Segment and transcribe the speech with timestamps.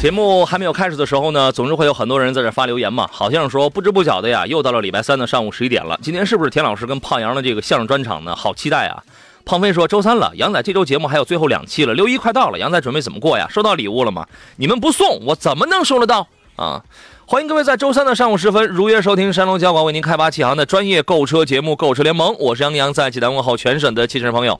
[0.00, 6.00] 节目还没有开始的时候呢，总是会有很多人在这发留言嘛，好像说不知不觉的呀，又到了礼拜三的上午十一点了。
[6.02, 8.34] 今天是不是田老师跟胖杨的这个相声专场呢？
[8.34, 9.04] 好期待啊！
[9.44, 13.46] 胖飞说周三了，杨仔这周节目还有最后两期了，六一快到了，杨仔准备怎么过呀？
[13.50, 14.26] 收到礼物了吗？
[14.56, 16.26] 你们不送我怎么能收得到
[16.56, 16.82] 啊？
[17.26, 24.58] 欢迎各位在周三的上午时分如约收听山东交广为您开发启航的专业购车节目《购车联盟》，我是杨洋，在济南问候全省的汽车朋友。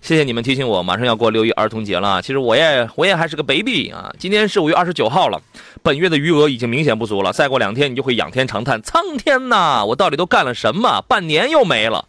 [0.00, 2.22] 谢谢你们提醒我，马上要过六一儿童节了。
[2.22, 4.10] 其实我也我也还是个 baby 啊。
[4.18, 5.42] 今天是五月二十九号了，
[5.82, 7.32] 本月的余额已经明显不足了。
[7.32, 11.02] 再过两天，你就会仰天长叹：苍天呐，我到底都干了什么？
[11.08, 12.06] 半年又没了。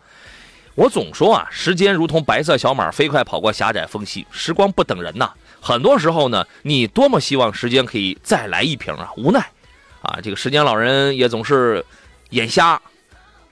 [0.75, 4.25] 我总说啊，时间如同白色小马，飞快跑过狭窄缝隙。
[4.31, 5.31] 时光不等人呐。
[5.59, 9.39] 很多时候呢，你多么希望时间可以再来一瓶啊，无奈
[10.01, 11.83] 啊，这个时间老人也总是
[12.29, 12.79] 眼瞎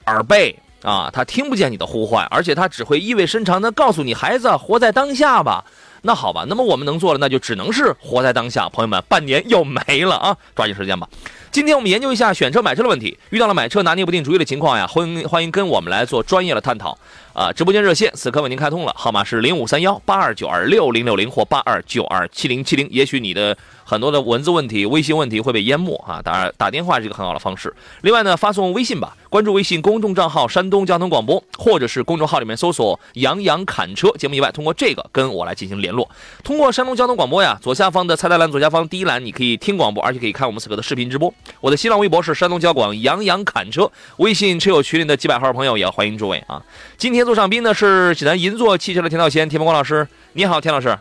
[0.06, 0.56] 耳背。
[0.82, 5.64] 啊，他听不见你的呼唤，而且他只会意味深长地告诉你：“孩子，活在当下吧。”
[6.02, 8.68] 那好吧，那么我们能做的，那就只能是活在当下。
[8.68, 11.08] 朋友们，半年又没了啊，抓紧时间吧。
[11.50, 16.96] 今天我们研究一下选车买车的问题，遇到了买车拿捏不定主意的情况呀，欢迎欢迎跟我们来做专业的探讨
[17.32, 17.50] 啊。
[17.50, 22.88] 直播间热线此刻为您开通了，号码是零五三幺八二九二六零六零或八二九二七零七零。
[22.92, 23.56] 也许你的。
[23.88, 26.20] 很多的文字问题、微信问题会被淹没啊！
[26.22, 27.74] 当然，打电话是一个很好的方式。
[28.02, 36.06] 另外呢，发送微信吧，关注微信公众账号“山东交通广播”，或者是公众号里面搜索“杨洋侃车”节目以外，通过这个跟我来进行联络。
[36.44, 41.32] 通过山东交通广播呀，左下方的菜单栏左下方第一栏，你可以听广播，而且可以看我们此刻的视频直播。
[41.62, 46.62] 我的新浪微博是山东交广杨洋侃车，微信车友群里的几百号朋友也要欢迎诸位啊！
[46.98, 50.98] 今天做上宾的是济南银座汽车的田道贤、田鹏光老师，你好，田老师。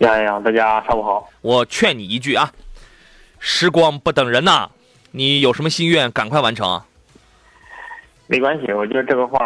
[0.00, 1.28] 杨洋，大家上午好。
[1.42, 2.50] 我劝你一句啊，
[3.38, 4.70] 时光不等人呐，
[5.10, 6.80] 你有什么心愿，赶快完成。
[8.26, 9.38] 没关系，我觉得这个话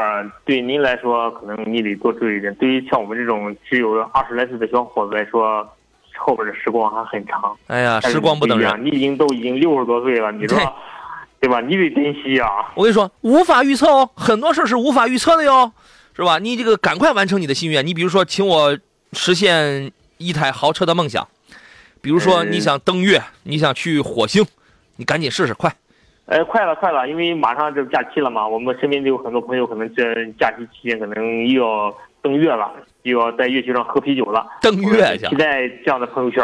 [0.45, 2.55] 对您来说，可能你得多注意一点。
[2.55, 5.69] 对于像我们这种只有二十来岁的小伙子来说，
[6.17, 7.57] 后边的时光还很长。
[7.67, 10.57] 哎呀，时光不等人，你已经都已经六十多岁了，你说
[11.41, 11.61] 对吧？
[11.61, 12.49] 你得珍惜啊。
[12.77, 15.73] 我跟你说，无法预测哦，很多事是无法预测的哟，
[16.15, 16.39] 是吧？
[16.39, 17.85] 你这个赶快完成你的心愿。
[17.85, 18.79] 你比如说，请我
[19.15, 19.91] 实现。
[20.25, 21.29] 一台豪车的梦想，
[22.01, 24.45] 比如说你想登月，你想去火星，
[24.97, 25.75] 你赶紧试试，快！
[26.27, 30.03] 哎，快了，快了，因为马上就假期了嘛，我们身边就有很多朋友，可能这
[30.41, 34.47] 假期期间可能又要登月了，又要在月球上喝啤酒了。
[34.63, 36.43] 登月去，期待这样的朋友圈。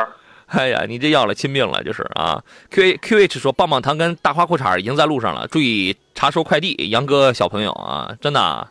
[0.49, 2.43] 哎呀，你这要了亲命了，就是啊。
[2.71, 6.75] Q A Q H 说棒棒糖跟大花裤衩已经在路上了，注意查收快递。
[6.91, 8.69] 杨哥小朋友啊，真的。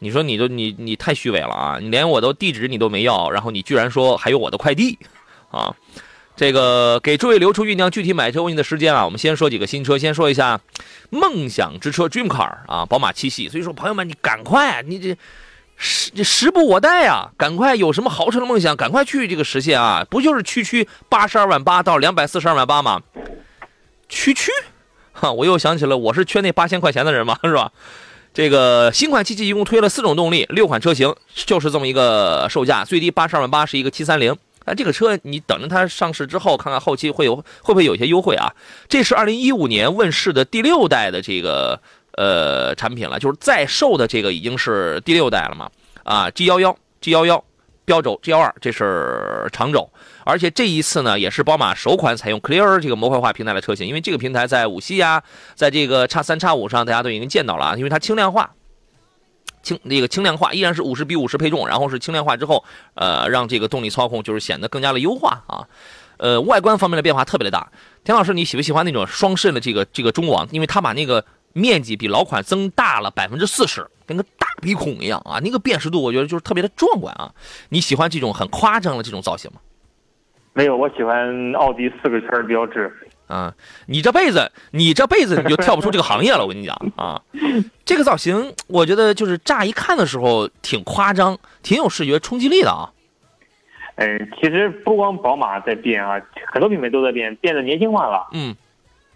[0.00, 1.78] 你说你都你你太虚伪了啊！
[1.80, 4.98] 你连我都地址你都没要，然后你居然说还有我的快递，
[5.50, 5.76] 啊！
[6.36, 9.04] 这个给诸位留出酝酿具体买车问题的时间啊！
[9.04, 10.58] 我们先说几个新车，先说一下
[11.10, 13.50] 梦想之车 Dream Car 啊，宝马七系。
[13.50, 15.14] 所以说朋友们，你赶快，你这
[15.76, 17.30] 时时不我待啊！
[17.36, 20.06] 赶快有什么豪车的梦想，赶快去这个实现啊！
[20.08, 23.02] 不就是区区八十二万八到两百四十二万八吗？
[24.08, 24.50] 区区，
[25.12, 25.30] 哈！
[25.30, 27.70] 我又想起了我是缺那八千块钱的人嘛，是吧？
[28.32, 34.36] 这个新款七系一共推了四种动力，六款车型，就是这么一个售价，最低八十二万八是一个七三零。
[34.66, 38.52] 那，这个车你等着它上市之后，看看后期会有会不会有一些优惠啊？
[38.88, 41.80] 这是二零一五年问世的第六代的这个
[42.12, 45.70] 呃产品了，就是在售的这个已经是第六代了嘛？
[46.04, 47.42] 啊，G 幺幺 G 幺幺
[47.84, 49.90] 标轴 G 幺二，这是长轴。
[50.30, 55.24] 而且这一次呢，也是宝马首款采用 Clear 这个模块化平台的车型，因为这个平台在五系呀，
[55.56, 58.52] 在这个叉三叉五上，大家都已经见到了啊，因为它轻量化，
[59.64, 65.66] 轻那个轻量化依然是五十比五十配重，然后是轻量化之后，呃，让这个动力操控就是显得更加的优化啊，
[66.18, 67.72] 呃，外观方面的变化特别的大。
[68.04, 70.46] 田老师，你喜不喜欢那种双肾的这个这个中网？
[70.52, 77.34] 因为它把那个面积比老款增大了百分之四十，跟个大鼻孔一样啊，那个辨识度我觉得就是特别的壮观啊。
[77.70, 79.60] 你喜欢这种很夸张的这种造型吗？
[80.52, 82.92] 没有，我喜欢奥迪四个圈标志。
[83.26, 83.54] 啊，
[83.86, 86.42] 你这辈子，你这辈子你就跳不出这个行业了。
[86.42, 87.22] 我跟你讲啊，
[87.86, 92.90] 这个造型，我觉得就是乍一看的时候挺夸张，挺有视觉冲击力的啊。
[93.94, 96.20] 嗯，其实不光宝马在变啊，
[96.52, 98.26] 很多品牌都在变，变得年轻化了。
[98.32, 98.56] 嗯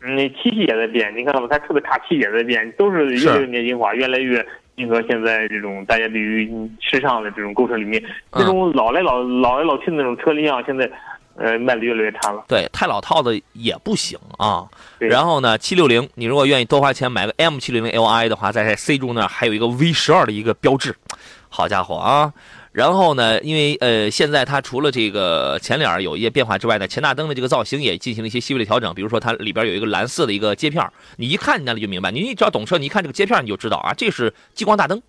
[0.01, 1.49] 嗯，七系也在变，你看到吗？
[1.51, 4.47] 它车的叉七也在变，都是越来越年轻化，越来越
[4.77, 8.01] 迎合现在这种大家对于时尚的这种购车理念。
[8.31, 10.89] 那种老来老老来老去的那种车辆，现在
[11.37, 12.45] 呃卖的越来越差了。
[12.49, 14.67] 对，太老套的也不行啊。
[14.99, 20.95] 然后呢，七六零，你如果愿意多花钱买个 M 七六零 Li 的话，在 C 柱那儿还有一个 V 十二的一个标志，
[21.49, 22.33] 好家伙啊！
[22.73, 28.93] 然后呢，因为呃，现在它除了这个前脸儿有一些变化之外呢，前大灯的这个造型也进行了一些细微的调整。
[28.95, 35.01] 比如说，它里边有一个蓝色的一个接片儿你一看你那里就明白，你只要懂车，你一看这个接片儿你就知道啊，这是激光大灯，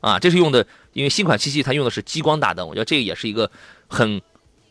[0.00, 3.50] 啊，这是用的，因为新款七系它用的是激光大灯，我觉得这个也是一个
[3.88, 4.22] 很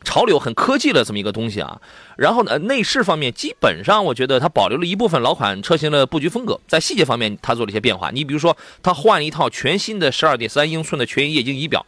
[0.03, 1.81] 潮流、很科技的这么一个东西啊。
[2.17, 8.11] 然后呢，内饰方面基本上我觉得它保留了一部分老款车型的布局风格，在细节方面它做了一些变化。
[8.11, 11.85] 你比如说，它换了一套全新的12.3英寸的全液晶仪表。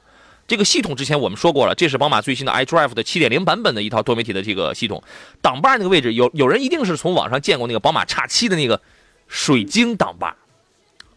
[0.48, 5.04] 这个系统之前我们说过了，这是宝马最新的 iDrive 的7.0版本的一套多媒体的这个系统。
[5.42, 8.82] 挡把那个位置，有有人一定是从网上见过那个宝马叉七的那个
[9.28, 10.36] 水晶挡把，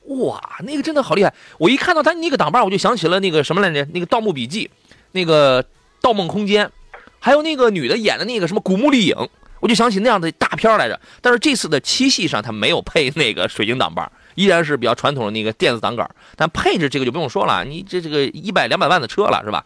[0.04, 1.32] 哇，那个真的好厉害！
[1.56, 3.86] 我一看到它那个挡把，我就想起了那个什么来着？
[3.94, 4.66] 那个《盗墓笔记》，
[5.12, 5.64] 那个
[6.02, 6.66] 《盗梦空间》，
[7.22, 9.14] 还有那个女的演的那个什么《古墓丽影》，
[9.60, 11.00] 我就想起那样的大片来着。
[11.20, 16.10] 但是这次的七系上它没有配那个水晶挡把，依然是比较传统的那个电子挡杆。
[16.36, 19.64] 但配置这个就不用说了，你这这个一百两百万的车了是吧？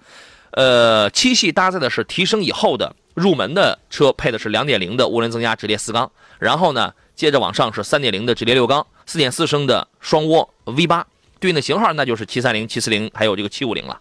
[0.51, 11.05] 呃，七系搭载的是提升以后的入门的车，配的是2.0的涡轮增压直列四缸，然后呢，接着往上是3.0的直列六缸，4.4升的双涡 V8，
[11.41, 14.01] 对应的型号那就是730、740，还有这个750了，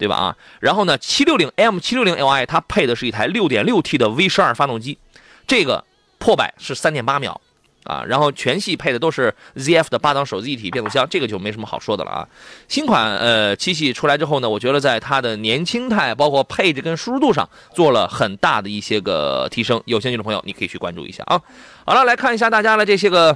[0.00, 0.16] 对吧？
[0.16, 4.98] 啊，然后呢，760 M760Li 它配的是一台 6.6T 的 V12 发动机，
[5.46, 5.84] 这个
[6.18, 7.40] 破百是3.8秒。
[7.84, 12.28] 啊，然后全系配的都是 ZF 的八档手自一体变速箱，这个就没什么好说的了啊。
[12.68, 19.82] 新款呃七系出来之后呢，我觉得在它的年轻态、包括配置跟舒适度上做了很大的一些个提升。
[19.86, 21.40] 有兴趣的朋友，你可以去关注一下啊。
[21.86, 23.34] 好了，来看一下大家的这些个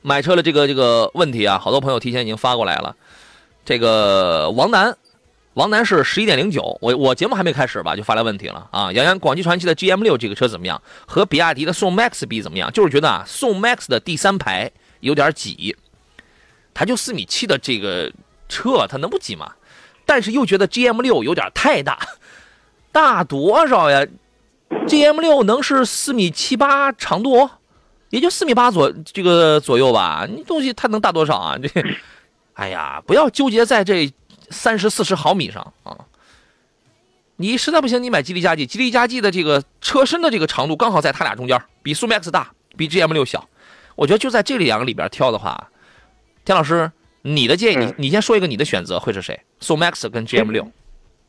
[0.00, 2.96] 买车的这个这个问题啊，好多朋友提前已经发过来了。
[3.62, 4.96] 这个王楠。
[5.54, 8.90] 王楠是十一点零九，我我节目还没开始吧，就发来问题了啊！
[8.90, 10.80] 杨洋，广汽传祺的 GM 六这个车怎么样？
[11.06, 12.72] 和比亚迪的宋 MAX 比怎么样？
[12.72, 14.70] 就是觉得啊，宋 MAX 的第三排
[15.00, 15.76] 有点挤，
[16.72, 18.10] 它就四米七的这个
[18.48, 19.52] 车，它能不挤吗？
[20.06, 21.98] 但是又觉得 GM 六有点太大，
[22.90, 24.06] 大多少呀
[24.88, 27.50] ？GM 六能是四米七八长度，
[28.08, 30.26] 也就四米八左这个左右吧？
[30.26, 31.58] 你东西它能大多少啊？
[31.58, 31.68] 这，
[32.54, 34.10] 哎呀，不要纠结在这。
[34.52, 35.96] 三十四十毫米上啊，
[37.36, 43.48] 你实在不行，你买吉利嘉际，吉利嘉际的这个车身的这个长度刚好在它俩中间，比速 MAX 大，比 GM 六小。
[43.96, 45.68] 我觉得就在这两个里边挑的话，
[46.44, 49.40] 田老师，你的建议，你你先说一个你的选择会是谁？
[49.60, 50.70] 速 MAX 跟 GM 六。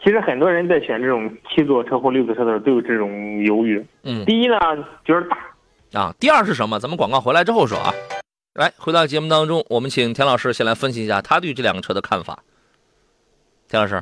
[0.03, 3.85] 其实很多人在选这种七座车或六座车的时候都有这种犹豫。
[4.03, 4.57] 嗯，第一呢
[5.05, 6.79] 觉得大啊，第二是什么？
[6.79, 7.93] 咱们广告回来之后说啊。
[8.55, 12.43] 来，回到节目当中，我们请田老师先来分析一下他对这两个车的看法。
[13.73, 13.99] 田老师，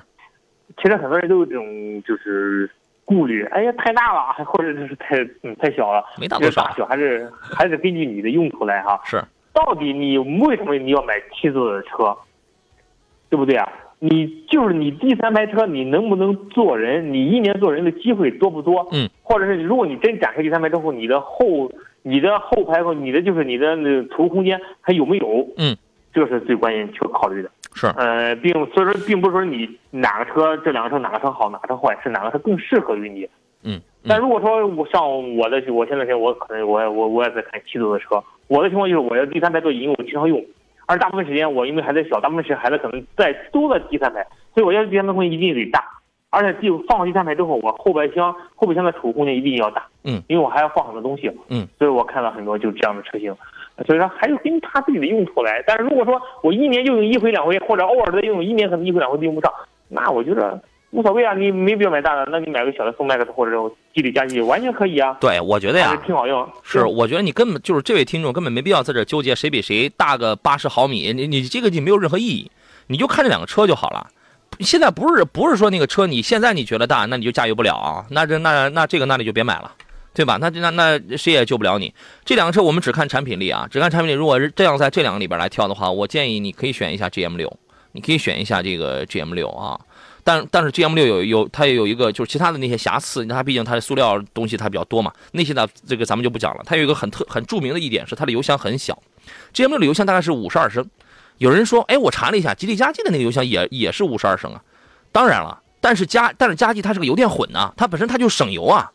[0.81, 2.69] 其实很多人都有这种就是
[3.05, 8.99] 顾虑，哎呀，太大了，或者就是太嗯太小了，没大多少，大小还是还是根据你的用途来哈。
[9.05, 9.23] 是，
[9.53, 12.13] 到底你为什么你要买七座的车，
[13.29, 13.71] 对不对啊？
[13.99, 17.13] 你就是你第三排车，你能不能坐人？
[17.13, 18.85] 你一年坐人的机会多不多？
[18.91, 21.71] 嗯，或者是如果你真展开第三排之后，你的后
[22.01, 25.47] 你的后排和你的就是你的那储物空间还有没有？
[25.57, 25.77] 嗯，
[26.13, 27.49] 这是最关键去考虑的。
[27.73, 33.27] 是，呃，并所以说，并不是说你哪个车这两个车哪个车好，哪个车坏，是哪个车更适合于你。
[33.63, 33.79] 嗯。
[34.07, 35.01] 但如果说我像
[35.37, 40.43] 我的，我现在是我可能我我我也在看七座的车，我的情况就是我要第三排座椅，因为我经常用，
[40.87, 45.83] 而大部分时间我因为孩子小，大部分时间孩子可能在都在第三排，所以我要第三排空间一定得大，
[46.31, 49.85] 而且第放到第三排之后，我后备箱后备箱的储物空间一定要大。
[50.03, 50.21] 嗯。
[50.27, 51.31] 因为我还要放很多东西。
[51.49, 51.67] 嗯。
[51.77, 53.35] 所以我看了很多就这样的车型。
[53.85, 59.51] 所以说还是根据他自己的用途来，但是如果说我一年就用一回两回，或者偶尔的用，一年可能一回两回都用不上，
[59.87, 60.61] 那我觉得
[60.91, 63.51] 无所谓啊，你没必要买大的，那你买个小的送 MAX 或者
[63.93, 65.17] 吉利嘉际完全可以啊。
[65.21, 66.47] 对，我觉得呀，挺好用。
[66.63, 72.51] 是，我觉得你根本就是这位听众根本没必要在这纠结谁比谁大个八十毫米，你你这个就没有任何意义，
[72.87, 74.07] 你就看这两个车就好了。
[74.59, 79.71] 现在不是不是说那个车你现在你觉得大，那你就驾驭不了啊，那这那那这个那你就别买了。
[80.13, 80.37] 对吧？
[80.41, 81.93] 那那那谁也救不了你。
[82.25, 84.13] 这两个车我们只看产品力啊，只看产品力。
[84.13, 87.51] 如果是这样在这两个里边来挑的话，我建议你可以选一下 GM 六，
[87.93, 89.79] 你可以选一下这个 GM 六啊。
[90.23, 95.11] 但但是 GM 六有有它也有一个就是其他的那些瑕疵，它毕竟它的塑料东西它比较多嘛。
[95.31, 96.63] 那些呢，这个咱们就不讲了。
[96.65, 99.01] 它有一个很特很著名的一点是它的油箱很小
[99.53, 100.87] ，GM 六的油箱大概是五十二升。
[101.37, 104.61] 有人说，哎，我查了一下，吉利嘉际的那个油箱也也是五十二升啊。
[105.11, 108.91] 当然了，但是嘉但是嘉际它是个油电混呐，它本身它就省油啊。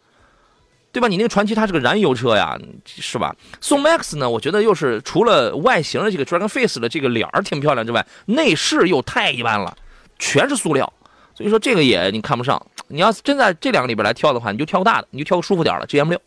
[0.96, 1.08] 对吧？
[1.08, 3.36] 你那个传奇它是个燃油车呀，是吧？
[3.60, 9.76] 宋 MAX 呢，我觉得又是除了外形的这个 Dragon Face 的这个脸儿挺漂亮之外，内饰又太一般了，
[10.18, 10.90] 全是塑料，
[11.34, 12.58] 所以说这个也你看不上。
[12.88, 16.18] 你要是真在这两个里边来挑的话，你就挑个大的，你就挑个舒服点的 GM 六，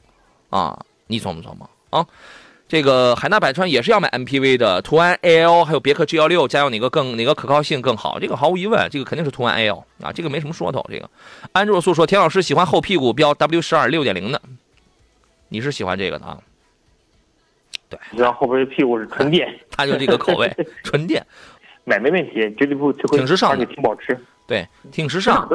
[0.52, 2.06] 啊，你琢磨琢磨啊。
[2.70, 8.20] 这个海纳百川也是要买 MPV 的，途安 AL 还有别克 G 幺六，家用哪个更哪个可靠性更好？
[8.20, 10.86] 这个毫无疑问，这个肯定是途安 AL 啊，这个没什么说头。
[10.88, 11.10] 这个
[11.52, 14.40] 安若素说，田老师喜欢后屁股标 W 十二六点零的，
[15.48, 16.38] 你是喜欢这个的啊？
[17.90, 21.26] 对，然后后边屁股是纯电， 他就这个口味，纯电，
[21.86, 25.50] 买没问题，绝对不吃亏，挺时尚而且挺保值，对，挺时尚。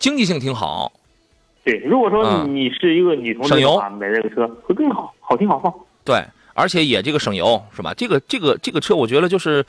[0.00, 0.92] 经济性挺好。
[1.62, 5.72] 对，如果说你是一个女同志的话，买这个车会更好，好听好放。
[6.04, 7.92] 对，而且也这个省油是吧？
[7.94, 9.64] 这个这个这个车，我觉得就是，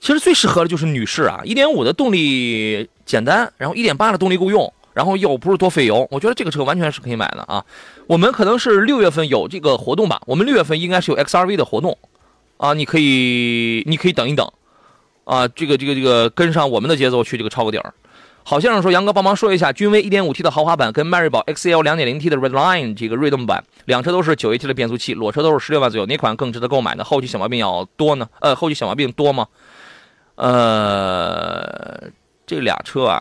[0.00, 1.40] 其实最适合的就是女士啊。
[1.44, 7.64] 一点五的动力简单，然后一点八的动力够用，然后又不是多费油，我觉得这个车完全是可以买的啊。
[8.06, 10.20] 我们可能是六月份有这个活动吧？
[10.26, 11.96] 我们六月份应该是有 XRV 的活动
[12.56, 14.50] 啊，你可以你可以等一等
[15.24, 17.94] 啊，这个这个这个跟上我们的节奏去这个抄个底儿。
[18.48, 27.02] 好先生说：“杨哥，帮忙说一下，君威 1.5T 的豪华版跟迈锐宝 XL 2.0T 的 Redline 这个锐动版，两车都是 9AT 的变速器，裸车都是十六万左右，哪款更值得购买呢？
[27.02, 28.28] 后期小毛病要多呢？
[28.40, 29.48] 呃，后期小毛病多吗？
[30.36, 32.08] 呃，
[32.46, 33.20] 这俩车啊，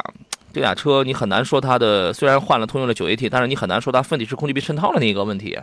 [0.54, 5.58] 这俩车你很难说它的，虽然换了通用的 9AT，但是你很难说它分体式空气壁渗透的那个问题，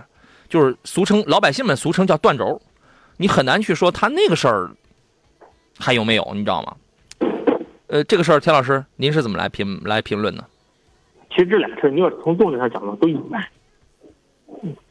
[0.49, 2.61] 就是俗称老百姓们俗称叫断轴，
[3.17, 4.73] 你很难去说它那个事儿
[5.79, 6.75] 还有没有，你知道吗？”
[7.93, 10.43] 呃，这个事儿，田老师，您是怎么来评来评论呢？
[11.29, 13.39] 其实这俩车，你要从动力上讲呢，都一般。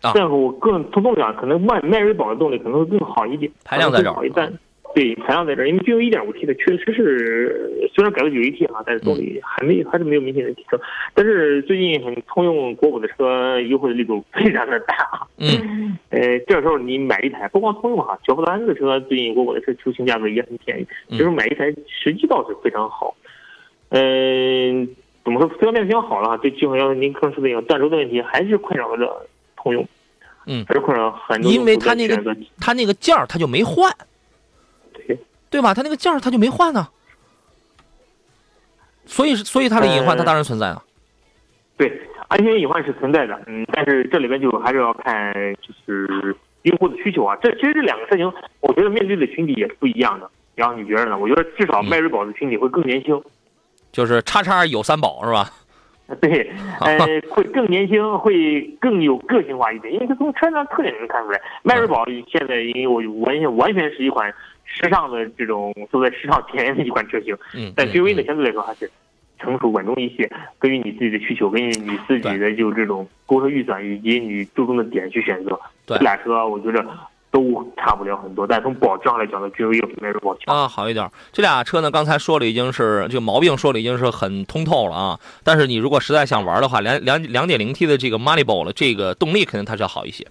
[0.02, 4.54] 啊，但是我更从动力上，可能迈迈锐宝的动力可能会更好一点，排量在这儿。
[4.94, 10.80] 对，排量在这儿，因为君威 1.5T 的确实是虽然改了 9AT 啊，但是动力还没还是没有明显的提升。
[11.14, 15.28] 但是最近很通用国五的车优惠的力度非常的大啊。
[15.38, 15.98] 嗯。
[16.10, 23.16] 呃，这时候你买一台，不光通用哈，小富兰的车最近国五的车出行价格也很便宜，就是买一台实际倒是非常好。
[23.90, 24.88] 嗯，
[25.24, 25.50] 怎么说？
[25.58, 29.88] 虽然变得比较好了，对，就像您刚说的一样，断轴的问题还是困扰着通用。
[30.48, 30.66] 嗯。
[30.68, 31.50] 还是困扰很多。
[31.50, 33.90] 因为它那个它那个件儿它就没换。
[35.52, 35.74] 对吧？
[35.74, 36.88] 他那个件儿它就没换呢，
[39.06, 40.82] 所以所以它的隐患它当然存在啊。
[41.78, 41.92] 对，
[42.30, 47.38] 安全隐患是存在的，嗯，但是这里边就还是要看就是用户的需求啊。
[47.44, 48.32] 这其实这两个车型，
[48.62, 50.30] 我觉得面对的群体也是不一样的。
[50.56, 51.18] 然后你觉得呢？
[51.18, 53.22] 我觉得至少迈锐宝的群体会更年轻，
[53.92, 55.50] 就是叉叉有三宝是吧？
[56.22, 56.98] 对， 呃，
[57.30, 64.34] 会更年轻，会更有个性化一点，因为它从车上特点能看出来，迈锐宝现在因为我完全完全是一款。
[64.74, 68.90] 时尚的这种走在时尚前沿的一款车型，嗯，但君威呢相对来说还是
[69.38, 70.32] 成熟稳重一些。
[70.58, 75.60] 根据你自己的需求，根据你自己的就这种购车预算以及你注重的点去选择。
[75.86, 76.86] 这俩车我觉得
[77.32, 81.10] 都差不了很多，但从保值上来讲呢，君威要比迈锐宝强啊，好一点。
[81.32, 85.20] 这俩车呢，刚才说了已经是这个毛病说了已经是很通透了啊。
[85.44, 90.26] 但是你如果实在想玩的话，两两两点零 T 的这个 Malibu 了，这个动力肯定它是要好一些，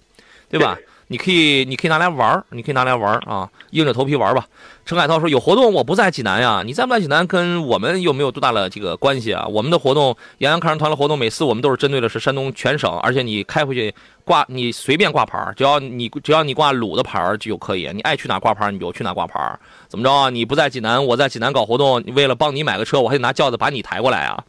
[0.49, 0.77] 对吧？
[1.11, 4.47] 你可以，你可以拿来玩你可以拿来玩啊，硬着头皮玩吧。
[4.85, 9.45] 陈海涛说：“有活动，我不在济南呀，你在不在济南，跟我们又没有多大的这个关系啊。
[9.45, 20.29] 我们的活动，杨洋看人团的活动，每次我们都是针对的是山东全省，而且你开回去挂，你随便挂牌只要你只要你挂鲁的牌就可以，你爱去哪挂牌你就去哪挂牌怎么着啊？
[20.29, 24.43] 你不在济南，我在济南搞活动，为了帮你买个车，我还得拿轿子把你抬过来啊。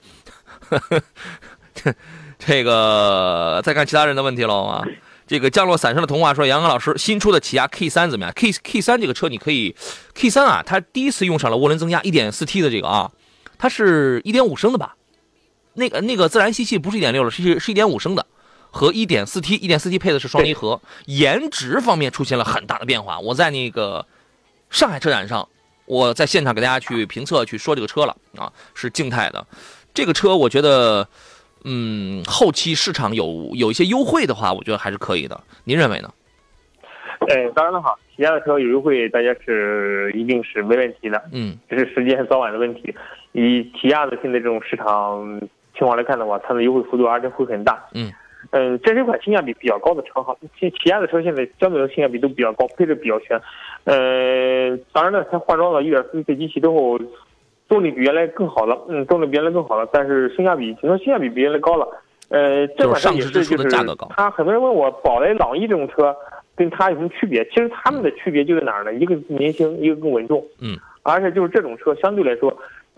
[2.38, 4.84] 这个再看其他人的问题喽啊。”
[5.32, 9.74] 这个降落伞上的童话说：“杨刚老师，新出的起亚 K 三怎么样？K K 三这个车你可以
[10.12, 13.10] ，K 三啊，它第一次用上了涡轮增压一点四 T 的这个啊，
[13.56, 14.94] 它是一点五升的吧？
[15.72, 18.26] 那个那个自然吸气不是一点六了，是是一点五升的，
[18.70, 23.18] 和 1.4T 1.4T 配的是双离合，颜值方面出现了很大的变化。
[23.18, 24.04] 我在那个
[24.68, 25.48] 上海车展上，
[25.86, 29.46] 我在现场给大家去评测去说这个车了啊，是静态的，
[29.94, 31.08] 这个车我觉得。”
[31.64, 35.40] 嗯，后期市场有有一些优惠的话，我觉得还是可以的。
[35.64, 36.12] 您认为呢？
[37.28, 41.22] 呃，当然了哈，起亚的车有优惠，大家是一定是没问题的。
[41.32, 42.92] 嗯，只是时间早晚的问题。
[43.30, 45.40] 以起亚的现在这种市场
[45.78, 47.84] 情况来看的话，它的优惠幅度而且会很大。
[47.94, 48.12] 嗯
[48.50, 50.36] 嗯，这是一款性价比比较高的车哈。
[50.58, 53.40] 起起亚的车现在相对的性价比都比较高，配置比较全。
[53.84, 56.98] 呃，当然了，它换装了 1.4T 的机器之后。
[57.72, 61.88] 动力比原来更好了，嗯，动力比原来更好了，但是性价比，听说性价比比原来高了。
[62.28, 63.66] 呃，这款车也是，就是
[64.10, 66.14] 它很多人问我，宝来、朗逸这种车
[66.54, 67.42] 跟它有什么区别？
[67.46, 68.92] 其实它们的区别就在哪儿呢？
[68.92, 70.44] 一个年轻，一个更稳重。
[70.60, 72.54] 嗯，而且就是这种车相对来说，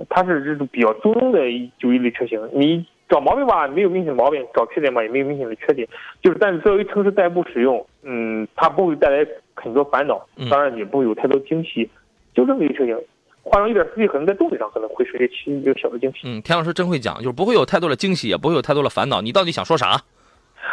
[0.08, 1.38] 它是这种比较中庸的
[1.78, 2.40] 就一类车型。
[2.52, 5.86] 你找毛病吧，没有明显的毛病；找缺点吧，也没有明显的缺点。
[6.20, 11.88] 就是，但是作为城市代步使用，嗯，它不会带来很多烦恼，当然也不会有太多惊喜。
[12.34, 12.98] 就这么一个车型，
[13.44, 16.20] 换成一点四 T，可能在动力上可能会是一个一个小的惊喜。
[16.24, 19.20] 嗯，田老师真会讲，就是不会有太多的惊喜，也不会有太多的烦恼。
[19.20, 20.00] 你到底想说啥？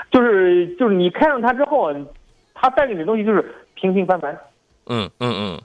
[0.09, 1.93] 就是就是你开上它之后，
[2.53, 4.37] 它带给你的东西就是平平凡凡。
[4.87, 5.61] 嗯嗯嗯，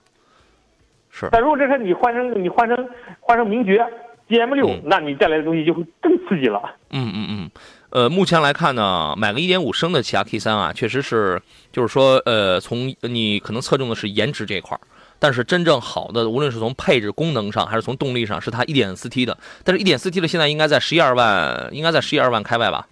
[1.10, 1.28] 是。
[1.30, 2.88] 但如果这车你换成你换成
[3.20, 3.86] 换成名爵
[4.28, 6.60] GM 六，那你带来的东西就会更刺激了。
[6.90, 7.50] 嗯嗯嗯，
[7.90, 14.76] 呃，目前来看呢，买个1.5升的起亚 K 三啊，确实是，就是说，呃，从你可能侧重的是颜值这一块
[15.18, 19.37] 但是真正好的，无论是从配置功能上还是从动力上，是它 1.4T 的。
[19.64, 22.87] 但是 1.4T 的现在应该在十一二万，应该在十一二万开外吧？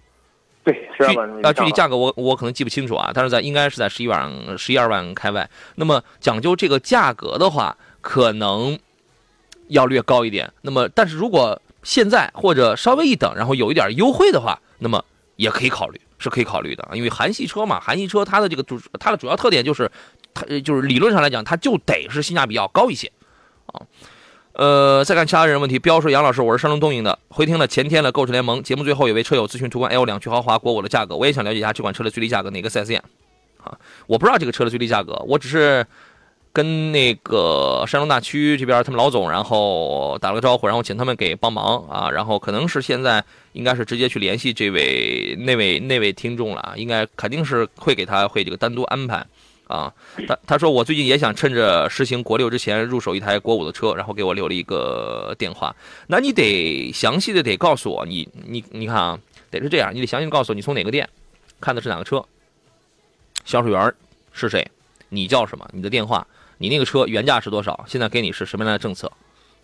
[0.63, 1.45] 对，十二万。
[1.45, 5.47] 啊，具体价格我我可能记不清楚啊，但是在应该是在十一万十一二万开外。
[5.75, 8.77] 那么讲究这个价格的话，可能
[9.67, 10.51] 要略高一点。
[10.61, 15.05] 那么，但是如果现在或者稍微一等，然后有一点优惠的话，那么
[15.35, 16.87] 也可以考虑，是可以考虑的。
[16.93, 19.91] 因为韩系车嘛，韩系车它的这个主它的主要特点就是，
[20.35, 23.11] 它就是理论上来讲，它就得是性价比要高一些
[23.65, 23.81] 啊。
[24.53, 33.03] 呃，再看其他人问题，彪说：“杨老师，我是山东东营的，回听了前天的购车联盟节目，最后有位车友咨询途观 L 两驱豪华国五的价格，我也想了解一下这款车的最低价格，哪个 4S 店？
[33.61, 33.77] 啊，
[34.07, 35.85] 我不知道这个车的最低价格，我只是
[36.53, 49.25] 跟那个山东大区这边他们老总，然后打了个招呼，然后请他们给帮忙啊，然后可能是现在应该是直接去联系这位那位那位听众了，应该肯定是会给他会这个单独安排。”
[49.67, 49.91] 啊，
[50.27, 55.75] 他他说我最近也想趁着实行国六之前入手一台国五的车，然后给我留了一个电话。
[56.07, 59.19] 那你得详细的得告诉我，你你你看啊，
[59.49, 61.09] 得是这样，你得详细告诉我你从哪个店
[61.59, 62.23] 看的是哪个车，
[63.43, 63.91] 销售员
[64.31, 64.69] 是谁，
[65.09, 66.27] 你叫什么，你的电话，
[66.59, 69.11] 你那个车原价是多少，现在给你是什么样的政策，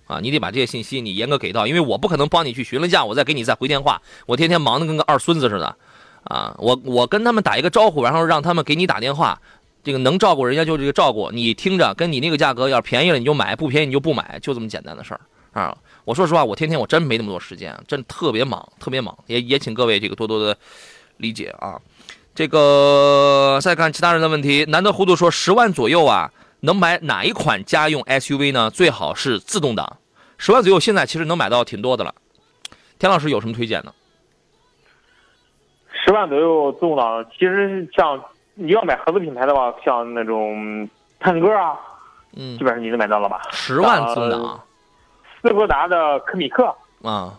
[0.07, 5.75] 啊，你得把这些信息你严格给到，因为我不可能帮你去询了价，我再给你再回电话，我天天忙得跟个二孙子似的，
[6.23, 9.39] 啊，我我跟他们打一个招呼，然后让他们给你打电话。
[9.83, 15.21] 这个能照顾人家就这个照顾，你听着，跟你那个价格要是便宜了你就买，不便宜你就不买，就这么简单的事儿
[15.53, 15.75] 啊！
[16.05, 20.55] 我说实话，我天天我真没那么多时间，真特别忙，特别忙，也也请各位这个多多的
[21.17, 21.81] 理解啊。
[22.35, 28.69] 这个再看其他人的问题，难得糊涂说十万左右啊，能买哪一款家用 SUV 呢？
[28.69, 29.97] 最好是自动挡，
[30.37, 32.13] 十万左右现在其实能买到挺多的了。
[32.99, 33.91] 田老师有什么推荐呢？
[36.05, 38.23] 十万左右自动挡，其实像。
[38.61, 40.87] 你要买合资品牌的话，像那种
[41.19, 41.77] 探戈啊，
[42.37, 43.41] 嗯，基本上你能买到了吧？
[43.51, 44.63] 十万自动挡，
[45.41, 46.65] 斯柯达的科米克。
[47.01, 47.33] 啊。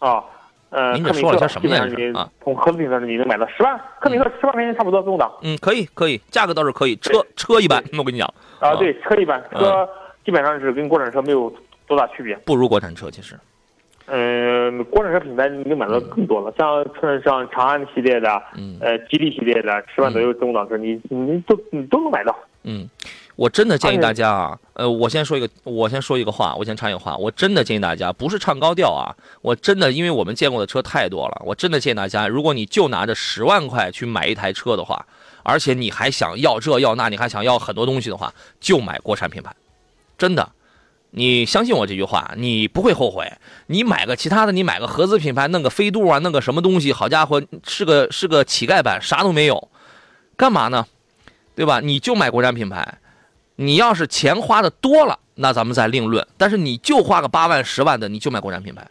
[0.00, 0.22] 啊，
[0.68, 1.82] 呃，您这说了些什么呀？
[2.14, 5.32] 啊，从合资品牌你能买到十万，科米克十万块钱差不多自动挡。
[5.40, 8.28] 嗯，可以可以，价格倒是可以，车车一般，我跟你讲。
[8.60, 9.88] 啊，对，车一般，车
[10.24, 11.50] 基本上是跟国产车没有
[11.86, 13.38] 多大区别，不如国产车其实。
[14.06, 18.30] 嗯，国产车品牌你能买到更多了，像像长安系列的，
[18.80, 22.36] 呃，吉利系列的，十万左右自动挡车，你你都你都能买到。
[22.64, 22.86] 嗯，
[23.36, 35.06] 我真的建议大家啊，呃，我先说一个，我先说一个话，我先插一个话，我真的建议大家，不是唱高调啊，我真的，因为我们见过的车太多了，我真的建议大家，如果你就拿着十万块去买一台车的话，
[35.42, 39.50] 而且你还想要这要那，你还想要很多东西的话，就买国产品牌，
[40.18, 40.46] 真的。
[41.16, 43.32] 你相信我这句话，你不会后悔。
[43.66, 49.68] 你买个其他的，你买个合资品牌，弄个飞度啊，弄个什么东西，好家伙，是个是个乞丐版，啥都没有，
[50.36, 50.84] 干嘛呢？
[51.54, 51.78] 对吧？
[51.78, 52.98] 你就买国产品牌。
[53.54, 56.26] 你要是钱花的多了，那咱们再另论。
[56.36, 58.84] 但是你就花个八万、十万的，你就买国产品牌，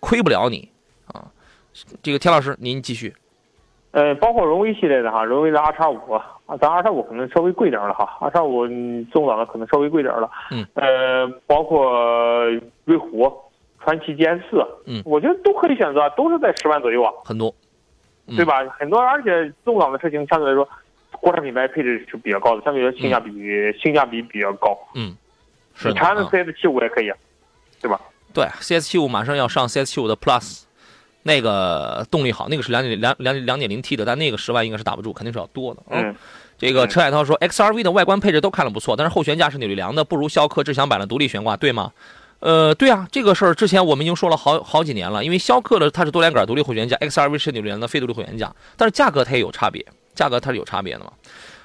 [0.00, 0.68] 亏不了你
[1.06, 1.30] 啊。
[2.02, 3.14] 这个田老师，您继续。
[3.96, 10.30] 呃，包括荣威系列的哈，荣威的 R 叉五啊，咱 R 叉五可能稍微贵点了哈，R 叉五自动挡的可能稍微贵点了。
[10.50, 10.66] 嗯。
[10.74, 12.44] 呃，包括
[12.84, 13.32] 瑞虎、
[13.82, 17.10] 传祺 GS 四，嗯，我觉得都可以选择，都是在十万左右啊。
[17.24, 17.54] 很多，
[18.36, 18.62] 对吧？
[18.78, 20.68] 很多，而且自动挡的车型相对来说，
[21.12, 23.32] 国产品牌配置是比较高的，相对来说性价比
[23.80, 24.78] 性价比比较高。
[24.94, 25.16] 嗯，
[25.74, 25.90] 是。
[25.94, 27.10] 长安的 CS 七五也可以，
[27.80, 27.98] 对吧？
[28.34, 30.65] 对，CS 七五马上要上 CS 七五的 Plus。
[31.26, 35.82] 那个动力好，那个是两点两两两点零 T 的，但那个十万应该是打不住，肯定是要多的。
[35.90, 36.14] 嗯，
[36.56, 41.92] 这个车海涛说，XRV 的外观配置都看了不错，但是后悬架是扭力梁的，不如逍客智享版的独立悬挂，对吗？
[42.38, 49.84] 呃，对啊，这个事儿之前我们已经说了好好几年了，因为逍客的它是多连杆独立后悬架，XRV 是扭力梁的非独立后悬架，但是价格它也有差别，
[50.14, 51.10] 价格它是有差别的嘛。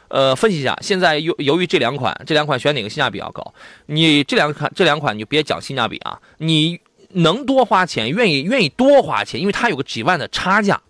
[0.08, 3.54] 呃，分析一下，现在由由于这两款，这两款选哪个性价比要高？
[3.86, 6.80] 你这两款这两款你就别讲性价比啊，你。
[7.14, 10.82] 能多花钱，愿意愿意多花钱，因为它有个几万的差价。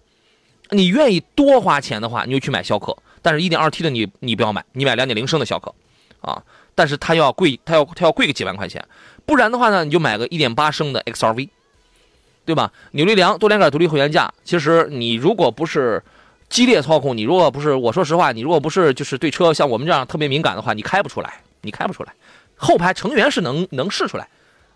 [0.70, 2.96] 你愿意多花钱的话，你就去买逍客。
[3.22, 5.74] 但是 1.2T 的你你不要买，你买2.0升的逍客，
[6.22, 6.42] 啊，
[6.74, 8.84] 但是它要贵，它要它要贵个几万块钱。
[9.26, 11.50] 不然的话呢，你就买个1.8升的 XRV，
[12.46, 12.72] 对吧？
[12.92, 16.02] 扭力梁、多连杆独立后悬架，其实你如果不是
[16.50, 22.14] 激烈操控，你如果不是，我说实话，你如果不是就是对车像我们这样特别敏感的话，你开不出来，你开不出来。
[22.56, 24.28] 后排成员是能能试出来，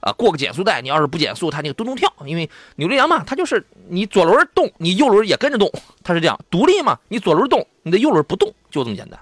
[0.05, 5.67] 啊，过个减速带，你要是不减速，它那个咚咚跳，因为扭力梁嘛，它就是你左轮动，你右轮也跟着动，
[6.03, 9.19] 它是这样独立嘛，你左轮动，你的右轮不动，就这么简单。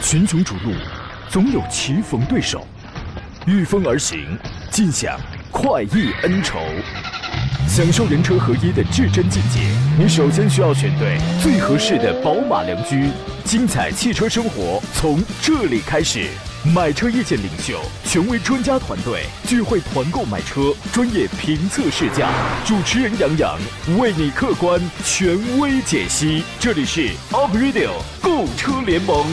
[0.00, 0.72] 群雄逐鹿，
[1.28, 2.64] 总有棋逢对手，
[3.44, 4.38] 御风而行，
[4.70, 5.18] 尽享
[5.50, 6.60] 快意恩仇。
[7.66, 9.58] 享受人车合一的至臻境界，
[9.98, 13.10] 你首先需要选对最合适的宝马良驹。
[13.42, 16.28] 精彩汽车生活从这里开始，
[16.74, 22.28] 买车意见领袖，权威专家团队聚会团购买车，专业评测试驾，
[22.64, 23.56] 主持人杨洋
[23.98, 26.42] 为你客观权威解析。
[26.58, 29.24] 这里是 Up Radio 购车联盟。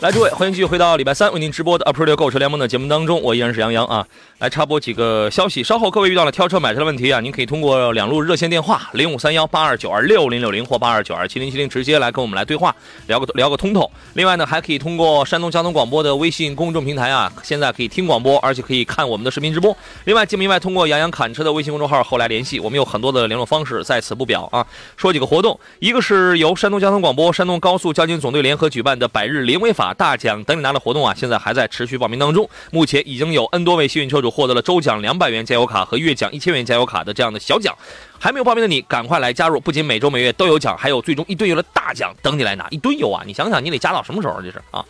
[0.00, 4.06] 来，诸位，欢迎继续回到礼拜三为您直播的 Up Radio 购车联盟的节目当中，我依然是杨洋啊。
[4.38, 13.90] 来插播几个消息，稍后各位遇到了挑车买车的问题啊，您可以通过两路热线电话零五三幺八二九二六零六零或八二九二七零七零直接来跟我们来对话，聊个聊个通透。
[14.12, 19.74] 另外呢，还可以通过山东交通广播的微信公众平台啊，现在可以听广播，而且可以看我们的视频直播。
[20.04, 24.66] 另外，节目以外通过杨洋侃车的微信公众号后来联系，我们有很多的联络方式，在此不表啊。
[24.98, 32.46] 说几个活动，一个是由山东交通广播、山东高速交警总队联合举办的百日零违法大奖等你拿的活动啊，现在还在持续报名当中。
[32.70, 35.00] 目前已经有 N 多位幸运车主主获得了周奖。
[35.00, 37.74] 两百元加油卡和月奖一千元加油卡的这样的小奖，
[38.18, 39.60] 还没有报名的你赶快来加入！
[39.60, 42.66] 不仅每周每月都有奖，还有最终一堆油的大奖等你来拿！
[42.70, 44.42] 一堆油啊，你想想你得加到什么时候？
[44.42, 44.84] 这是啊！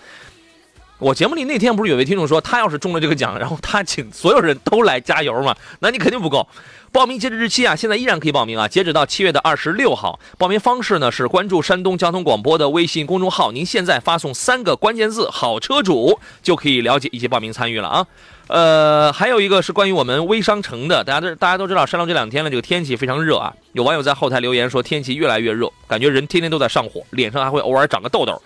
[0.98, 5.54] 我节目里那天不是有位听众说，他要是中了这个奖，然后他请所有人都来加油嘛？
[5.80, 6.48] 那你肯定不够。
[6.90, 10.18] 报名截止日期啊，现在依然可以报名啊，截止到七月的二十六号。
[10.38, 18.06] 报名方式呢是关注山东交通广播的微信公众号，您现在发送三个关键字“好车主”就可以了解以及报名参与了啊。
[18.46, 23.52] 呃，还有一个是关于我们微商城的，大家都大家都知道，山东这两天呢，这个天气非常热啊。
[23.72, 28.40] 有网友在后台留言说，天气越来越热，感觉人天天都在上火，脸上还会偶尔长个痘痘，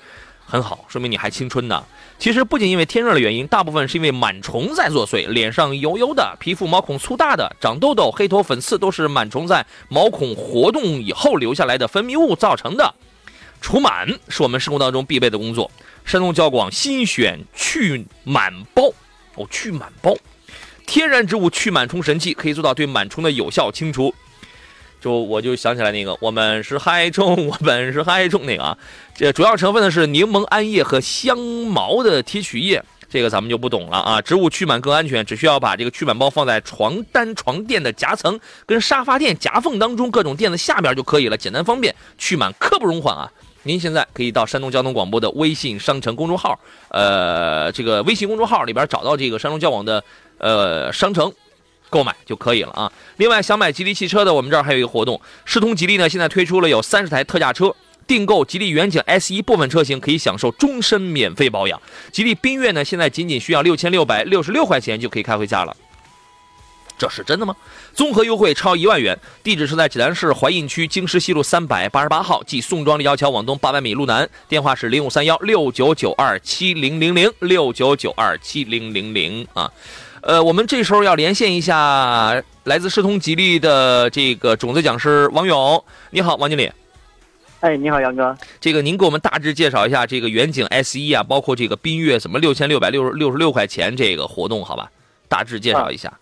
[0.44, 1.84] 很好，说明你还青春呢。
[2.20, 12.94] 其实不仅因为天热的原因，大部分是因为螨虫在作祟，脸上油油的，皮肤毛孔粗大的，长痘痘、黑头、粉刺，都是螨虫在毛孔活动以后留下来的分泌物造成的。
[13.62, 15.70] 除螨是我们生活当中必备的工作。
[16.04, 18.92] 山东交广新选去螨包，
[19.36, 20.14] 哦，去螨包，
[20.86, 24.14] 天然植物去螨虫神器，可以做到对螨虫的有效清除。
[25.00, 28.76] 就我就想起来那个，我们是害虫，我们是害虫那个啊，
[29.14, 34.20] 这主要成分呢是柠檬桉叶和香茅的提取液，这个咱们就不懂了啊。
[34.20, 43.32] 植物驱螨更安全，只需要把这个驱螨包放在床单、床垫的夹层跟沙发垫夹缝当中，各种垫子下边就可以了，简单方便，驱螨刻不容缓啊。
[43.62, 46.58] 您现在可以到山东交通广播的微信商城公众号，
[46.90, 50.04] 呃，这个微信公众号里边找到这个山东交广的
[50.36, 51.32] 呃商城。
[51.90, 52.90] 购买就可以了啊！
[53.16, 57.74] 另外，想买吉利汽车的，我们这儿还有一个活动，世通吉利呢，现在推出了有三十台特价车，
[58.06, 61.78] 订购吉利远景 S 一部分车型可以享受终身免费保养。
[62.12, 65.76] 吉利缤越呢，现在仅仅需要六千六百六十六块钱就可以开回家了，
[66.96, 67.56] 这是真的吗？
[67.92, 79.70] 综合优惠超一万元，地址是在济南市怀印区京师西路三百八十八号，即宋庄立交桥往东八百米路南，电话是零五三幺六九九二七零零零六九九二七零零零啊。
[80.22, 85.82] 呃，我们这时候要连线一下来自世通吉利的这个种子讲师王勇。
[86.10, 86.70] 你好，王经理。
[87.60, 88.36] 哎，你好，杨哥。
[88.60, 94.90] 这个您给我们大致介绍一下这个远景 S 一啊，包括这个缤越，怎么六千六百六十六十六块钱这个活动，好吧？
[95.26, 96.12] 大致介绍一下。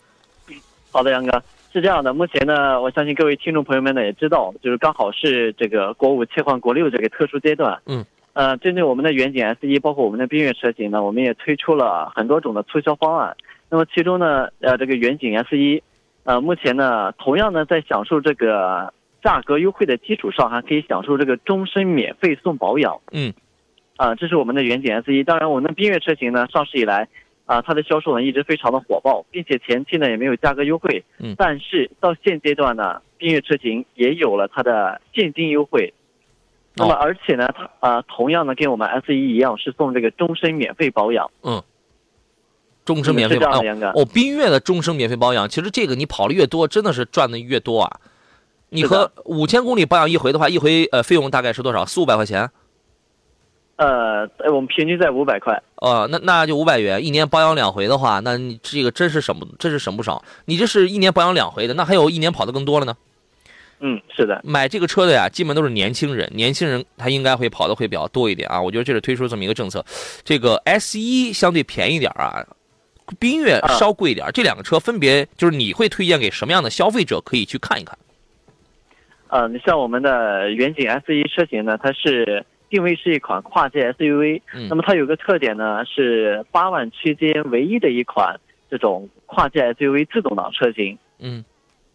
[0.93, 2.15] 好的，杨哥是这样的。
[2.15, 7.77] 目前呢，我相信各位听众朋友们呢也知道，就是刚好是这个国五切换国六这个特殊阶段。
[7.87, 8.05] 嗯。
[8.35, 13.37] 呃，针对我们的远景 S 一，包括我们的缤越车型呢，我们也推出了很多种的促销方案。
[13.71, 15.83] 那么其中呢，呃，这个远景 S 一，
[16.25, 22.99] 呃，目前呢，同样呢，在享受这个价格优惠的基础上，还可以享受这个终身免费送保养。
[23.13, 23.33] 嗯，
[23.97, 25.23] 啊，这是我们的远景 S 一。
[25.23, 27.09] 当然，我们的缤越车型呢，上市以来，
[27.45, 31.05] 啊，它的销售呢一直非常的火爆，并且前期呢也没有价格优惠。
[31.19, 35.93] 嗯，但是到现阶段呢，缤越车型也有了它的现金优惠。
[36.75, 41.31] 那么而且呢，它啊，同样呢，跟我们 S 一一样，是送这个终身免费保养。
[41.43, 41.63] 嗯。
[42.89, 48.01] 终身免费保养哦，缤越的终身免费保养，其实这个你跑的越多，真的是赚的越多啊！
[48.71, 51.85] 你和五千公里保养一回的话，一回呃费用大概是多少？
[51.85, 52.49] 四五百块钱？
[53.77, 55.63] 呃，我们平均在五百块。
[55.77, 60.25] 哦，那那就五百元，一年保养两回的话，那你这个真是省不，真是省不少。
[60.47, 62.97] 你这是一年保养两回的，那还有一年跑的更多了呢。
[63.81, 68.61] 嗯，是的，买这个车的呀，基本都是年轻人，年轻人他应该会跑的会比较多一点啊。
[68.61, 69.85] 我觉得这是推出这么一个政策，
[70.25, 72.45] 这个 S 一相对便宜点啊。
[73.21, 74.27] 缤越啊稍贵一点。
[74.33, 77.99] 这两个车分别就是你会推荐给什么样的消费者可以去看一看？
[79.29, 88.39] 呃，你像我们的远景 S 一车型呢，它是定位是一款跨界 SUV，、嗯那么它有个特点呢，是八万区间唯一的一款
[88.71, 90.99] 这种跨界 SUV 自动挡车型。
[91.19, 91.45] 嗯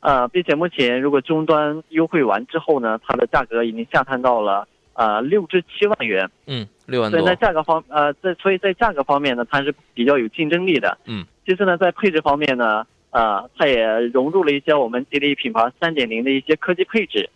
[0.01, 7.35] 呃，并且目前如果终端优惠完之后呢，它的价格已经下探到了呃六至七万元，嗯，六万多所以在。
[7.35, 10.97] 价格方呃在所以在价格方面呢，它是比较有竞争力的。
[11.05, 17.29] 嗯，其次呢，在配置方面呢，呃，它也融入了一些我们吉利品牌三点零的一些科技配置。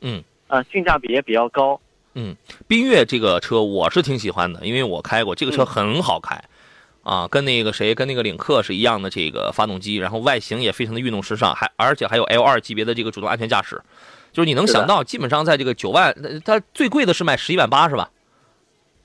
[0.00, 1.80] 嗯，呃，性价比也比较高。
[2.14, 2.36] 嗯
[2.68, 6.40] 缤越这个车我是挺喜欢的，因为我开过，这个车嗯很好开。
[7.04, 13.80] 啊，跟那个谁，跟那个领克是一样的这个发动机，然后外形也非常的运动时尚，还而且还有 L 二级别的这个主动安全驾驶，
[14.30, 18.10] 就是你能想到，基本上在这个九万，呃它最贵的是卖十一万八是吧？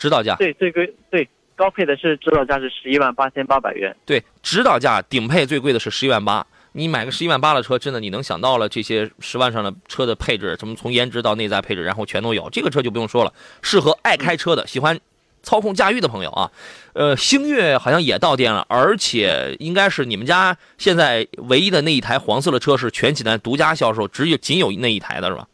[0.04, 3.96] 指导价，对，最贵对高配的是指导价是十一万八千八百元。
[4.06, 6.46] 对，指导价顶配最贵的是十一万八。
[6.74, 12.50] 你买个十一万八的车，真的你能想到了这些十万上的车的配置，什么从颜值到内在配置，然后全都有。
[12.50, 15.00] 这个车就不用说了，适合爱开车的、喜欢
[15.42, 16.52] 操控驾驭的朋友啊。
[16.92, 25.48] 呃，星越好像也到店了，而且应该是你们家现在唯一的那一台黄色的车是全济南独家销售，只有仅有那一台的是吧？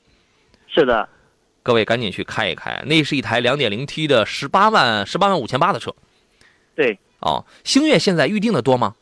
[0.68, 1.08] 是的，
[1.70, 5.94] 各位赶紧去开一开，那是一台两点零 T 的十八万十八万五千八的车
[6.76, 6.98] 对。
[7.20, 7.46] 哦。
[7.64, 8.96] 星越现在预定的多吗？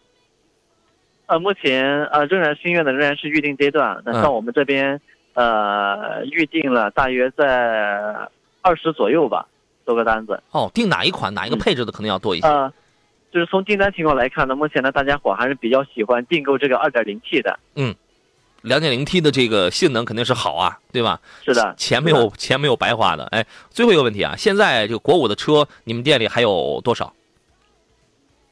[1.28, 4.02] 呃，目前呃仍然星越呢仍然是预定阶段。
[4.04, 5.00] 那嗯像我们这边、
[5.34, 8.14] 呃预定了大约在
[8.62, 9.48] 二十左右吧，
[9.86, 10.44] 多个单子。
[10.52, 12.48] 哦，定哪一款哪一个嗯配置的可能要多一些。
[12.50, 12.70] 呃，
[13.32, 17.58] 就是从订单情况来看呢，目前呢大家伙还是比较喜欢订购这个 2.0T 的。
[18.62, 21.20] 两点零 T 的这个性能肯定是好啊，对吧？
[21.44, 23.26] 是的，钱没有钱没有白花的。
[23.26, 27.14] 哎，最后一个问题啊，现在这个国五的车，你们店里还有多少？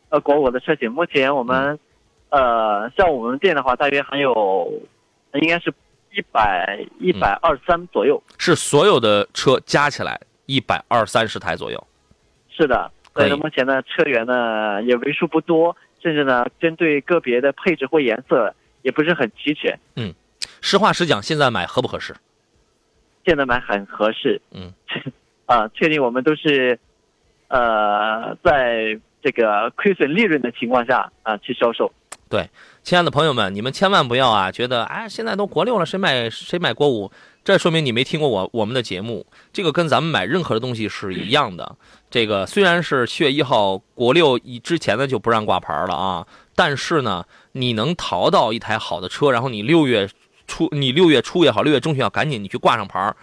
[0.09, 1.77] 呃，国五的车型，目前我们、
[2.29, 4.71] 呃像我们店的话，大约还有
[5.33, 5.73] 应该是
[6.13, 8.21] 一百一百二三左右。
[8.37, 11.87] 是所有的车加起来一百二三十台左右。
[12.49, 18.53] 是的，所以呢，目前呢车源呢也为数不多，甚至呢针对个别的配置或颜色
[18.85, 20.13] 也不是很齐全，嗯
[20.61, 22.15] 实话实讲，现在买合不合适？
[23.25, 24.39] 现在买很合适。
[24.51, 24.71] 嗯，
[25.47, 26.79] 啊，确定我们都是
[27.47, 31.91] 呃在这个亏损利润的情况下啊去销售。
[32.29, 32.49] 对
[32.83, 37.11] 亲爱的朋友们，你们千万不要啊，觉得哎，现在都国六了，谁买谁买国五？
[37.43, 39.25] 这说明你没听过我我们的节目。
[39.51, 41.75] 这个跟咱们买任何的东西是一样的。
[42.11, 47.25] 这个虽然是七月一号国六以之前呢就不让挂牌了啊，但是呢，
[47.57, 50.09] 你能淘到一台好的车，然后你六月
[50.45, 53.15] 初，你六月初也好，六月中旬要，赶紧你去挂上牌，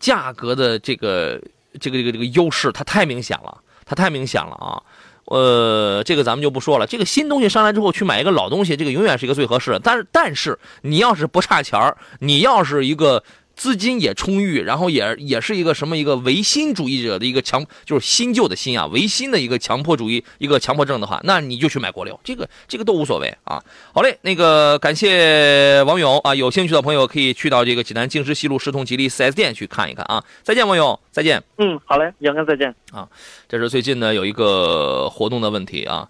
[0.00, 1.40] 价格的这个
[1.78, 4.82] 这个这个这个优势它太明显了，它太明显了啊。
[5.26, 6.86] 呃，这个咱们就不说了。
[6.86, 9.78] 这个新东西上来之后，去买一个老东西，这个永远是一个最合适的。
[9.78, 13.22] 但是，但是你要是不差钱，你要是一个
[13.56, 23.60] 资金也充裕，然后也也是一个什么一个唯心主义者的一个强，就是新旧的新啊，唯心的一个强迫主义，一个强迫症的话，那你就去买国六，这个这个都无所谓啊。
[23.94, 30.22] 好嘞，那个感谢网友啊，有兴趣的朋友可以去到这个济南京师西路世通吉利 4S 店去看一看啊。
[30.42, 31.42] 再见，网友，再见。
[31.56, 33.08] 嗯，好嘞，杨哥再见啊。
[33.48, 36.06] 这是最近呢有一个活动的问题啊。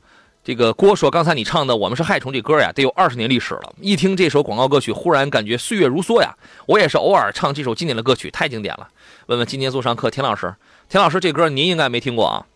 [0.46, 3.74] 这个郭说，刚才你唱的《我们是害虫》这歌呀，得有二十年历史了。
[3.80, 6.36] 一听这首广告歌曲，忽然感觉岁月如梭呀。
[6.66, 8.86] 我也是偶尔唱这首经典的歌曲，太经典了。
[9.26, 10.54] 问问今天做上课，田老师，
[10.88, 12.46] 田老师这歌您应该没听过啊？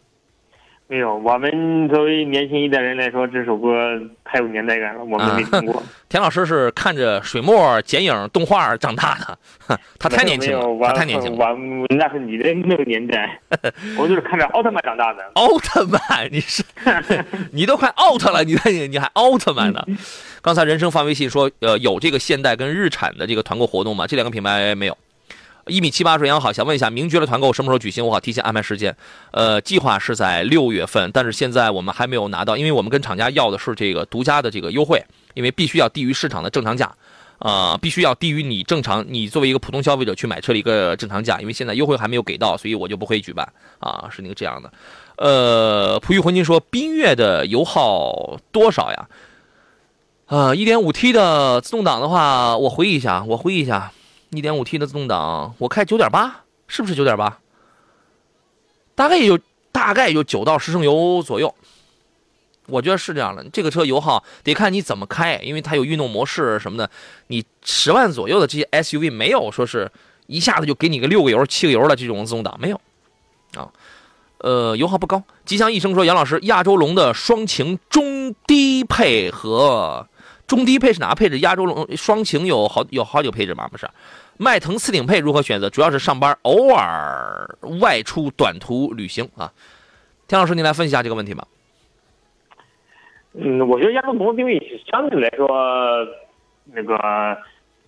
[0.91, 5.81] 没有，我们作为年轻一代人来说，这首歌太有年代感了，我们没听过。
[6.11, 11.47] 田老师是看着水墨剪影动画长大的， 哼他太年轻了，我他太年轻了。
[11.47, 11.57] 我
[11.97, 13.41] 那是你的那个年代，
[13.97, 15.23] 我就是看着奥特曼长大的。
[15.35, 16.65] 奥特曼，你是
[17.53, 19.81] 你都快 out 了，你还你还奥特曼呢？
[20.43, 24.09] 刚才人生发微信说，呃，有这个现代跟日产的这个团购活动吗？
[24.09, 24.99] 这两个品牌没有。
[25.71, 28.05] 一米七八水杨好，想问一下，名爵的团购什么时候举行？
[28.05, 28.95] 我好提前安排时间。
[29.31, 35.03] 呃，计划是在六月份，但是现在我们还没有拿到，因为我们跟厂家要的是这个独家的这个优惠，
[35.35, 36.93] 因为必须要低于市场的正常价。
[37.39, 44.71] 呃，必须要低于你正常，你作为一个普通消费者去买车的一个正常价，因为现在优惠还没有给到，所以我就不会举办啊，是那个这样的。
[45.17, 49.09] 呃，璞玉婚金说，缤越的油耗多少呀？
[50.27, 53.91] 呃，一点五 T 的自动挡的话，我回忆一下，我回忆一下，
[54.31, 57.39] 一点五 T 的自动挡，我开九点八，是不是九点八？
[58.95, 59.39] 大概也就
[59.73, 61.55] 大概也就九到十升油左右，
[62.67, 63.45] 我觉得是这样的。
[63.53, 66.91] 这个车油耗得看你怎么开，因为它有运动模式什么的。
[67.29, 69.91] 你十万左右的这些 SUV 没有说是
[70.27, 72.81] 一下子就给你个六个油、七个油的这种自动挡，没有
[73.55, 73.69] 啊。
[74.39, 75.23] 呃，油耗不高。
[75.45, 80.09] 吉祥一生说，杨老师，亚洲龙的双擎中低配和
[80.47, 81.41] 中低配是哪个配置？
[81.41, 83.69] 亚洲龙双擎有好有好几个配置吗？
[83.69, 83.87] 不是，
[84.43, 85.69] 迈腾次顶配如何选择？
[85.69, 87.47] 主要是上班，偶尔
[87.79, 89.53] 外出短途旅行啊。
[90.27, 91.47] 田老师，您来分析一下这个问题吧。
[93.35, 95.47] 嗯，我觉得亚洲龙定位相对来说，
[96.73, 96.97] 那个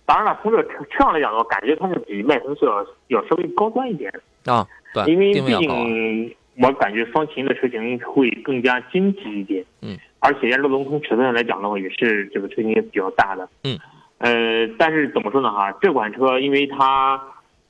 [0.05, 4.13] 当然了，从这个车车上来讲的话，感觉它是比迈腾是要要稍微高端一点。
[4.45, 5.57] 啊，对，因为毕。
[5.57, 13.75] 竟我感觉双擎的车型会更加经济一点，嗯，而且亚洲龙从尺寸上来讲的话，也是这个车型也比较大的，嗯，
[14.23, 17.21] 呃，但是怎么说呢哈，这款车因为它，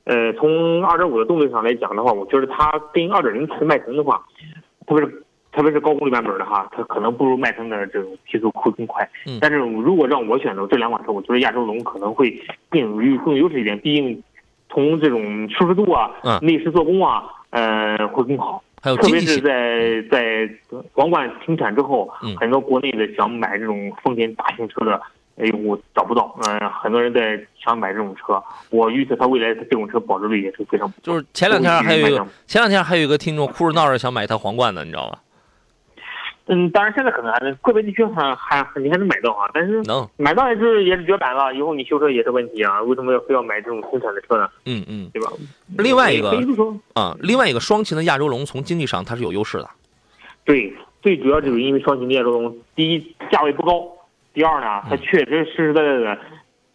[0.04, 4.22] 呃，从2.5的动力上来讲的话，我觉得它跟2.0的迈腾的话，
[4.86, 12.30] 特别是特别是高功率版本的哈，它可能不如迈腾的这种提速会更快，嗯但是如果让我选择这两款车，我觉得亚洲龙可能会
[12.70, 14.22] 更有更有优势一点，毕竟
[14.68, 18.62] 从这种舒适度啊、嗯内饰做工啊，呃，会更好。
[18.80, 20.48] 还有特别是在在
[20.92, 25.00] 皇冠停产之后，嗯很多国内的想买这种丰田大型车的
[25.36, 28.42] 用户找不到，嗯、很多人在想买这种车。
[28.70, 30.92] 我预测它未来这种车保值率也是非常。
[31.02, 35.18] 就是前两天还有一个前两天还有一个听众哭着闹着想买一台皇冠的，你知道吧？
[36.46, 42.82] 嗯，当然现在可能还能个别地区还还你还能买到啊，但是能，买到也是也是绝版了，以后你修车也是问题啊。
[42.82, 44.46] 为什么要非要买这种新产的车呢？
[44.66, 45.08] 嗯嗯。
[45.14, 45.32] 对吧？
[45.78, 46.38] 另外一个
[46.92, 49.70] 啊，另外一个双擎的亚洲龙从经济上它是有优势的。
[50.44, 50.70] 对，
[51.00, 53.82] 最主要就是因为双擎的亚洲龙，第一价位不高，
[54.34, 56.18] 第二呢，它确实实实在在的，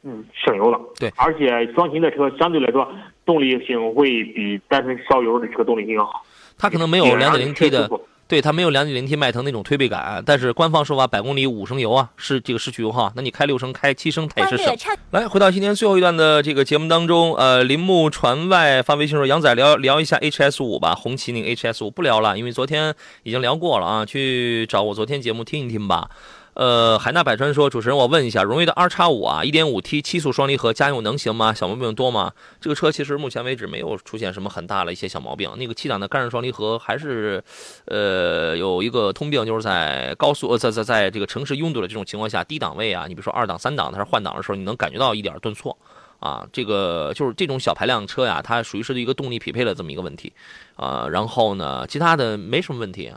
[0.04, 0.80] 嗯，省油了。
[0.98, 2.90] 对而且双擎的车相对来说
[3.26, 6.26] 动力性会比单纯烧油的车动力性要好。
[6.58, 7.90] 它可能没有两点零 T 的，
[8.28, 13.12] 对它没有两点零 T 迈腾那种推背感，但是官方说法百公里五升油啊，是这个市区油耗。
[13.16, 14.76] 那你开六升、开七升，它也是省。
[15.12, 22.94] 来，回到今天最后一段的这个节目当中，呃，铃木船外发微信说：“杨仔聊聊一下 HS 五吧，红旗那个 HS 五不聊了，因为昨天
[23.24, 26.10] 已经聊过了啊，去找我昨天节目听一听吧。”
[26.56, 31.54] 呃，海纳百川说：“主持人，我问一下，荣威的 R 叉五啊一点五 T 七速双离合家用能行吗？
[31.54, 32.34] 小毛病多吗？
[32.60, 35.50] 这个车其实目前为止没有出现什么很大的一些小毛病。
[35.58, 37.42] 那个七档的干式双离合还是，
[37.86, 45.78] 呃，有一个通病，就是在高速呃在在在这个城市拥堵的这种情况下，低档位啊，你比如说二档、三档，它是换挡的时候，你能感觉到一点顿挫。
[46.20, 50.34] 啊，这个就是这种小排量车呀，它属于是一个动力匹配的这么一个问题，
[50.76, 53.10] 啊，然后呢，其他的没什么问题。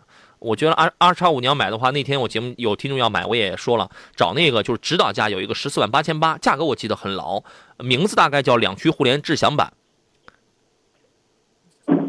[0.43, 7.43] 我觉得 R R 叉五你要买的话，那天我节目有听众要买，我也说了，找那个就是指导价有一个十四万八千八，价格我记得很牢，
[7.79, 9.73] 名字大概叫两驱互联智享版，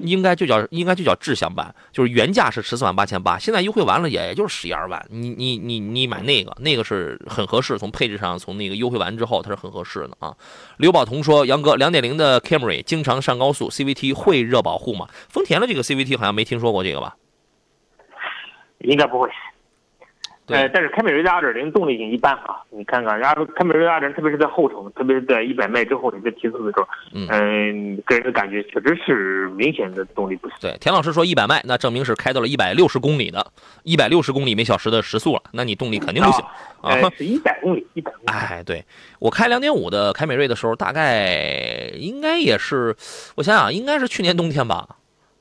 [0.02, 10.36] 应该就叫应该就叫智享版，就是原价是十四万八千八，现在优惠完了也就是十一二万，你你你你买那个那个是很合适，从配置上从那个优惠完之后它是很合适的啊。
[10.78, 15.08] 刘宝彤说，杨哥，两点零的 Camry 经常上高速，CVT 会热保护吗？
[15.30, 17.16] 丰田的这个 CVT 好像没听说过这个吧？
[18.84, 19.30] 应该不会。
[20.46, 30.58] 对呃，但是凯美瑞的2.0动力性一般啊，你看看，然后凯美瑞2.0，特别是在后程，特别是在一百迈之后，你在提速的时候，嗯嗯、个人的感觉确实是明显的动力不行。
[30.60, 36.44] 对，田老师说一百迈，那证明是开到了一百六十公里的，一百六十公里每小时的时速了，那你动力肯定不行
[36.82, 36.94] 啊。
[36.94, 38.26] 呃，是一百公里，一百公里。
[38.28, 38.84] 哎，对
[39.20, 42.94] 我开两点五的凯美瑞的时候，大概应该也是，
[43.38, 44.86] 我想想，应该是去年冬天吧，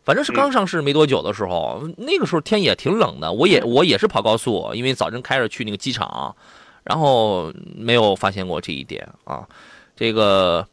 [0.04, 6.34] 反正是刚上市没多久的时候，那个时候天也挺冷的，我也我也是跑高速，因为早晨开着去那个机场，
[6.82, 9.46] 然后没有发现过这一点啊。
[9.94, 10.66] 这个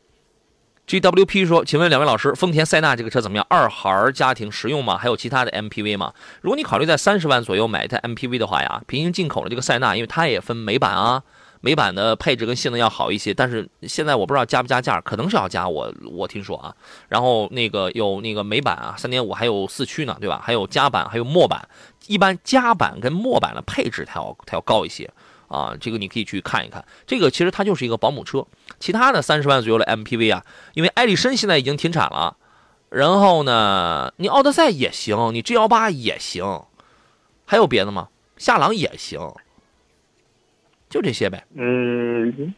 [0.87, 3.45] GWP 说，请问两位老师，丰田塞纳这个车怎么样？
[3.49, 4.97] 二孩家庭实用吗？
[4.97, 6.11] 还有其他的 MPV 吗？
[6.41, 11.21] 如果你考虑在三十万左右买一台 MPV 的话呀，平行进口的这个塞纳，因为它也分美版啊。
[11.61, 16.73] 美版的配置跟性能要好一些，但是现在我不知道加不加价，可能是要加，我我听说啊。
[17.07, 20.41] 然后那个有那个美版啊，三点五还有四驱呢，对吧？
[20.43, 21.67] 还有加版，还有墨版。
[22.07, 25.11] 一般加版跟墨版的配置它要它要高一些
[25.47, 26.83] 啊，这个你可以去看一看。
[27.05, 28.45] 这个其实它就是一个保姆车，
[28.79, 32.37] 其他的三十万左右的 MPV 啊，因为艾力绅现在已经停产了，
[32.89, 36.63] 然后呢，你奥德赛也行，你 G 幺八也行，
[37.45, 38.07] 还有别的吗？
[38.37, 39.19] 夏朗也行。
[40.89, 41.43] 就这些呗。
[41.55, 42.53] 嗯，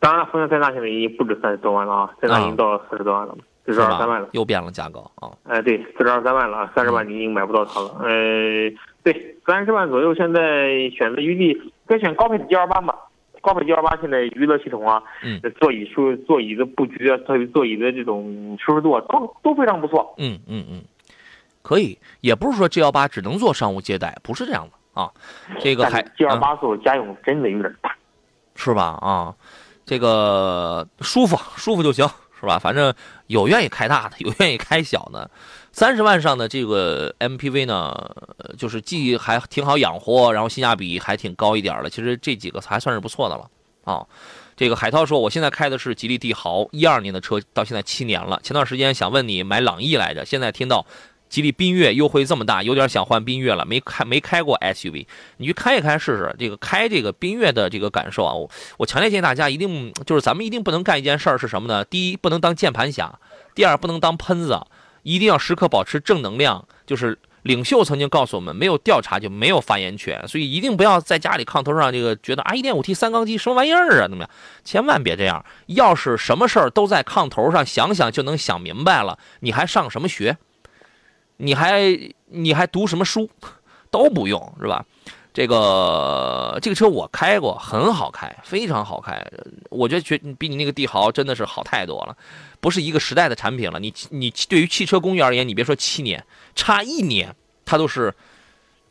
[0.00, 4.28] 当然，丰田塞纳现在已经不止三十多万了啊，塞纳已经到四十多万了，四十二三万了。
[4.32, 5.30] 又变了价格啊！
[5.44, 7.96] 哎，对，四十二三万了，三十万你已经买不到它了。
[8.02, 8.70] 呃，
[9.02, 12.96] 对，三十万左右，现在选择余地该选高配的 G 二八吧。
[13.40, 20.14] 高配 G 二八现在娱乐系统啊，嗯，座椅舒座椅的布局啊，特别座椅的这种舒适度啊，都都非常不错。
[20.16, 20.82] 嗯嗯嗯，
[21.60, 25.10] 可以，也不是说 G 幺八只能做商务接待，不是这样的啊。
[25.60, 27.94] 这个还 G 二八速家用真的有点大，
[28.56, 28.98] 是吧？
[29.02, 29.34] 啊，
[29.84, 32.08] 这个舒服舒服就行，
[32.40, 32.58] 是吧？
[32.58, 32.94] 反正
[33.26, 35.30] 有愿意开大的，有愿意开小的。
[35.72, 37.92] 三十万上的这个 MPV 呢，
[38.56, 41.90] 就是既还挺好养活，然后性价比还挺高一点的。
[41.90, 43.50] 其实这几个还算是不错的了
[43.82, 44.06] 啊。
[44.56, 48.38] 这个海涛说，我现在开的是吉利帝豪，一二年的车，到现在七年了。
[48.44, 50.86] 前段时间想问你买朗逸来着，现在听到
[51.34, 53.66] 吉利缤越优惠这么大，有点想换缤越了。
[53.66, 55.04] 没开没开过 SUV，
[55.38, 56.32] 你去开一开试试。
[56.38, 61.84] 这个开这个缤越的这个感受啊，我我强烈建议大家一定就是咱们一定不能干一件事儿是什么呢？
[61.84, 63.18] 第一，不能当键盘侠；
[63.52, 64.60] 第二，不能当喷子，
[65.02, 67.18] 一定要时刻保持正能量，就是。
[67.44, 74.30] 领袖曾经告诉我们，没有调查就没有发言权，所以一定不要在家里炕头上这个觉得啊一点五 T 三缸机什么玩意儿啊，怎么样？
[74.64, 75.44] 千万别这样。
[75.66, 80.38] 要是什么事儿都在炕头上想想就能想明白了，你还上什么学？
[81.36, 83.28] 你还你还读什么书？
[83.90, 84.84] 都不用是吧？
[85.32, 89.24] 这个这个车我开过，很好开，非常好开。
[89.68, 92.16] 我觉得觉比你那个帝豪真的是好太多了，
[92.60, 93.80] 不是一个时代的产品了。
[93.80, 96.24] 你你对于汽车工业而言，你别说七年，
[96.54, 98.14] 差一年它都是，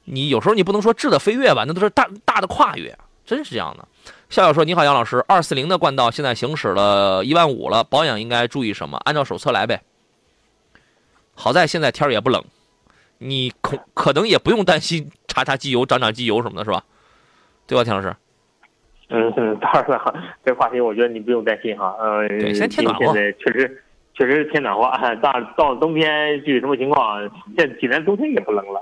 [0.04, 3.88] 你有时候你不能说质的飞跃吧，那都是大大的跨越，真是这样的。
[4.30, 8.98] 笑笑说：“你好，杨老师，二四零的冠道现在行驶了一万五了，保养应该注意什么？
[9.06, 9.82] 按照手册来呗。
[11.36, 12.44] 好在现在天儿也不冷，
[13.18, 16.84] 你可可能也不用担心。”查查机油，涨涨机油什么的，是吧？
[17.66, 18.16] 对吧，田老师？
[19.10, 21.96] 嗯嗯，当然了，这话题我觉得你不用担心哈。
[22.00, 23.06] 呃，对，先天暖和。
[23.06, 27.20] 现在确实确实天暖和，到到冬天具体什么情况？
[27.58, 28.80] 现济南冬天也不冷了。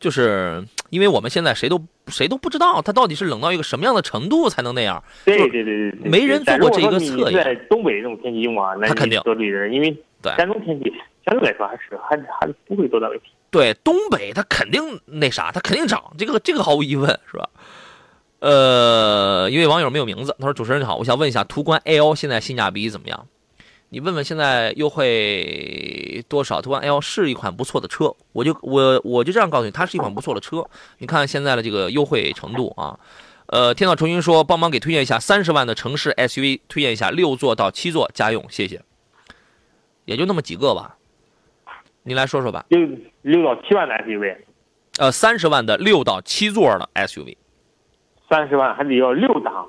[0.00, 5.00] 就是因为我们现在谁都谁都不知道它到底是冷到一个什么样的程度才能那样。
[5.24, 7.44] 对对对对，没人做过这个测验。
[7.44, 9.96] 在东北这种天气用啊，那肯定得罪人，因为
[10.36, 10.92] 山东天气
[11.24, 13.26] 相对来说还是还还是不会多大问题。
[13.50, 17.48] 对东北，它肯定那啥，它肯定涨，这个这个毫无疑问，是吧？
[18.38, 23.26] 呃，一位网友没有名字，他说：“主持人你好，我想问一下，途观 L 现在性价比怎么样？
[23.90, 26.62] 你问问现在优惠多少？
[26.62, 30.64] 途观 L 是一款不错的车，我就我我就这样告诉你，它是一款不错的车。
[30.98, 32.98] 你看现在的这个优惠程度啊，
[33.46, 38.80] 呃，天道重新说，帮忙给推荐一下三十万的城市 SUV，推荐一下六座到七座家用，谢谢。
[40.04, 40.96] 也就那么几个吧。”
[42.10, 42.80] 您来说说吧，六
[43.22, 44.36] 六到七万的 SUV，
[44.98, 47.36] 呃，三十万的六到七座的 SUV，
[48.28, 49.68] 三十万还得要六档，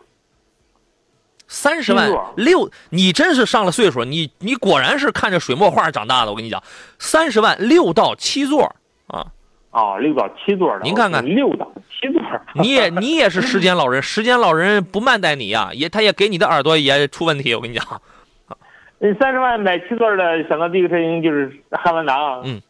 [1.47, 6.31] 三十万六，你真是上了岁数，你你果然是看着水墨画长大的。
[6.31, 6.63] 我跟你讲，
[6.97, 8.75] 三十万六到七座
[9.05, 9.27] 啊，
[9.69, 12.19] 啊，六到七座的，您看看六档七座，
[12.55, 18.01] 你也你也是时间老人，时间老人不慢待你呀，也他也给你的耳朵也出问题，我跟你讲。
[19.03, 22.61] 嗯，三十万买七座的，想到第一个车型就是汉兰达，嗯，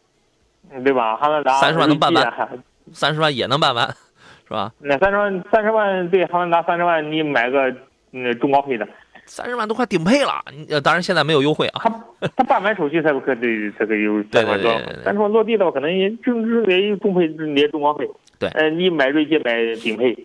[0.82, 1.14] 对吧？
[1.16, 2.48] 汉兰达三十万能办完，
[2.92, 3.86] 三十万也能办完，
[4.48, 4.72] 是吧？
[4.78, 7.70] 那三十万，三十万对汉兰达三十万，你买个
[8.12, 8.88] 嗯中高配的，
[9.26, 10.42] 三十万都快顶配了。
[10.70, 11.82] 呃，当然现在没有优惠啊。
[11.84, 14.74] 他 他办完手续才可对才可有贷款装。
[15.04, 18.08] 三十万落地的话，可能也正是也中配，也中高配。
[18.38, 19.52] 对，呃，你买锐界买
[19.82, 20.16] 顶配。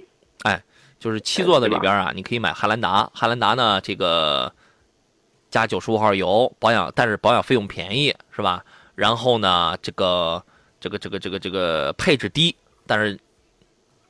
[0.43, 0.57] 哎，
[0.99, 3.09] 就是七座的里边啊，你可以买汉兰达。
[3.13, 4.49] 汉兰达呢，这个。
[5.49, 8.63] 加九十五号油保养，但是保养费用便宜，是吧？
[8.95, 10.43] 然后呢，这个
[10.79, 13.17] 这个这个这个这个配置低，但是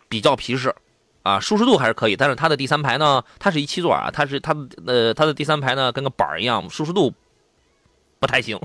[0.09, 0.73] 比较皮实，
[1.23, 2.15] 啊，舒适度还是可以。
[2.15, 7.13] 但是它的第三排呢，它是一七座啊，它是它呃它的第三排呢跟个板儿一样，舒适度
[8.19, 8.59] 不太行。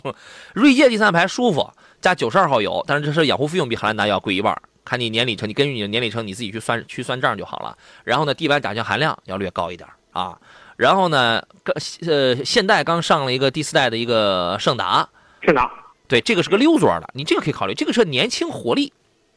[0.55, 1.69] 锐界第三排舒服，
[2.01, 7.77] 加九十二号油，但是这车养护费用比汉兰达要贵一半，看你年里程，你根据你的年里程你自己去算去算账就好了。
[8.05, 10.39] 然后呢，地板甲醛含量要略高一点啊。
[10.77, 11.75] 然后呢，刚
[12.07, 15.09] 呃，现代刚上了一个第四代的一个胜达，
[15.43, 15.71] 胜达，
[16.09, 18.93] 对，这个是个六座的，你这个可以考虑，这个车年轻活力，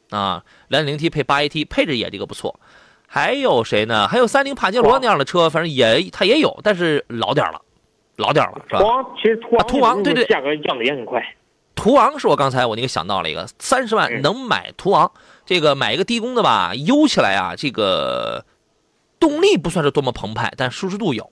[0.09, 2.59] 啊，两点零 T 配八 AT，配置也这个不错。
[3.07, 4.07] 还有谁呢？
[4.07, 7.61] 还有三菱帕杰罗那样的车，反正也它也有，但是老点了，
[8.15, 8.79] 老点了，是吧？
[8.79, 11.21] 途昂其实途昂途昂对对，价格降的也很快。
[11.75, 15.11] 途昂是我刚才我那个想到了一个，三十万能买途昂，
[15.45, 18.45] 这个买一个低功的吧，悠起来啊，这个。
[19.25, 21.31] 动力不算是多么澎湃，但舒适度有，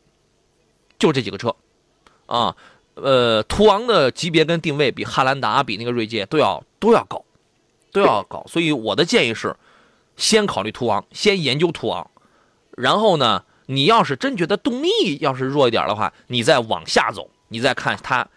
[0.97, 1.55] 就这几个车，
[2.25, 2.55] 啊，
[2.95, 7.23] 呃，途昂的级别跟定位比汉兰达、比那个锐界都要都要高，
[7.91, 8.43] 都要高。
[8.47, 9.55] 所以我的建议是，
[10.17, 12.09] 先考虑途昂，先研究途昂，
[12.71, 14.89] 然后呢，你要是真觉得动力
[15.21, 18.27] 要是弱一点的话，你再往下走，你再看它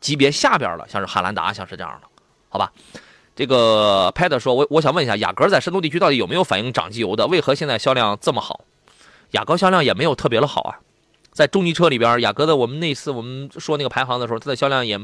[0.00, 2.08] 级别下边的，像是汉兰达，像是这样的，
[2.48, 2.72] 好吧？
[3.36, 7.26] 这个 Pad 说，我我想问一下，雅阁在山东地区到底有没有反映涨机油的？
[7.26, 8.64] 为何现在销量这么好？
[9.34, 10.78] 雅阁销量也没有特别的好啊，
[11.32, 14.98] 在中级车里边，雅阁的我们那次我们说那个排行的时候，它的销量也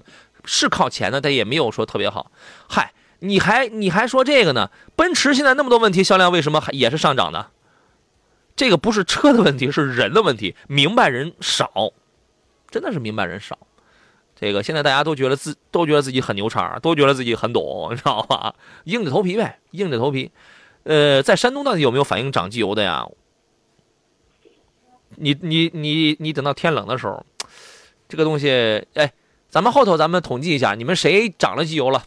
[0.45, 2.31] 是靠前的，但也没有说特别好。
[2.69, 4.71] 嗨，你还你还说这个呢？
[4.95, 7.49] 奔驰现在那么多问题，销量为什么还也是上涨的？
[8.55, 11.93] 这个不是车的问题，是人的问题，明白人少，
[12.71, 13.59] 真的是明白人少。
[14.39, 18.55] 这个现在大家都觉得自都觉得自己很牛叉，都觉得自己很懂，你知道吧？
[18.85, 20.31] 硬着头皮呗，硬着头皮。
[20.85, 23.07] 呃，在山东到底有没有反映涨机油的呀？
[25.21, 27.25] 你你你你等到天冷的时候，
[28.09, 28.51] 这个东西，
[28.95, 29.13] 哎，
[29.49, 32.05] 咱们后头咱们统计一下，你们谁涨了机油了？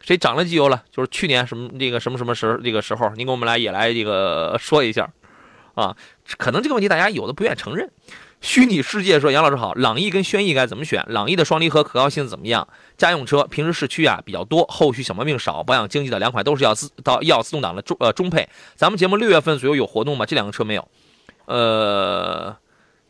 [0.00, 0.84] 谁涨了机油了？
[0.92, 5.10] 就是去年什么这个什么什么时这个时候，您给我们来也来这个说一下
[5.74, 5.96] 啊？
[6.36, 7.90] 可能这个问题大家有的不愿承认。
[8.42, 11.02] 虚拟世界说杨老师好，朗逸跟轩逸该怎么选？
[11.08, 12.68] 朗逸的双离合可靠性怎么样？
[12.98, 18.46] 家用车平时市区啊比较多，后续小毛病少，保养经济的两款都是要自到要自动挡的中呃中配。
[18.76, 20.26] 咱们节目六月份左右有活动吗？
[20.26, 20.86] 这两个车没有。
[21.46, 22.56] 呃，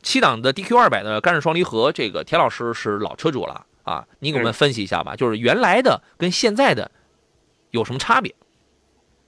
[0.03, 6.91] 七档的 DQ 二百的干式双离合，这个田老师是老车主了啊，你给我们分析一下吧，就是原来的跟现在的
[7.71, 8.35] 有什么差别？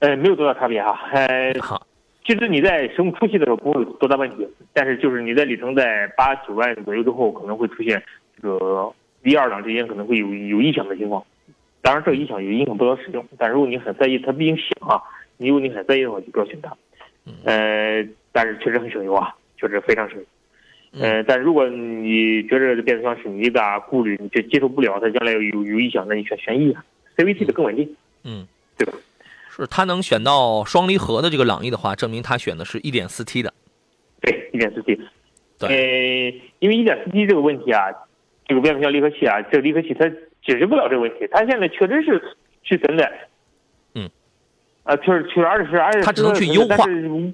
[0.01, 1.87] 呃，没有多大差别哈，呃，好。
[2.27, 8.03] 其实你在使用初期的时候不会有多大问题，但是就是你在里程在八九万左右之后，可能会出现
[8.43, 8.93] 这个
[9.23, 11.25] 一二档之间可能会有有异响的情况。
[11.83, 15.01] 当然，这个异响也影响不了使用，但如果你很在意它毕竟响啊，
[15.37, 16.77] 你如果你很在意的话，就不要选它。
[17.45, 18.05] 呃，
[18.37, 20.25] 但是确实很省油啊，确实非常省油。
[21.01, 26.85] 呃，但如果你觉得这变速箱是你一大顾虑，你就接受不了它将来有有异响，那你选轩逸啊
[27.17, 27.97] ，CVT 的更稳定。
[28.25, 28.93] 嗯，对吧？
[29.49, 33.51] 是他能选到双离合的这个朗逸的话，证明他选的是一点四 T 的。
[34.21, 35.01] 对，一点四 T。
[35.59, 37.87] 对，呃，因为一点四 T 这个问题啊，
[38.47, 40.07] 这个变速箱离合器啊，这个离合器它
[40.45, 42.23] 解决不了这个问题，它现在确实是
[42.63, 43.11] 去真的。
[43.95, 44.11] 嗯。
[44.83, 46.77] 啊，确实确实，而且是而且它只能去优化。
[46.79, 47.33] 但是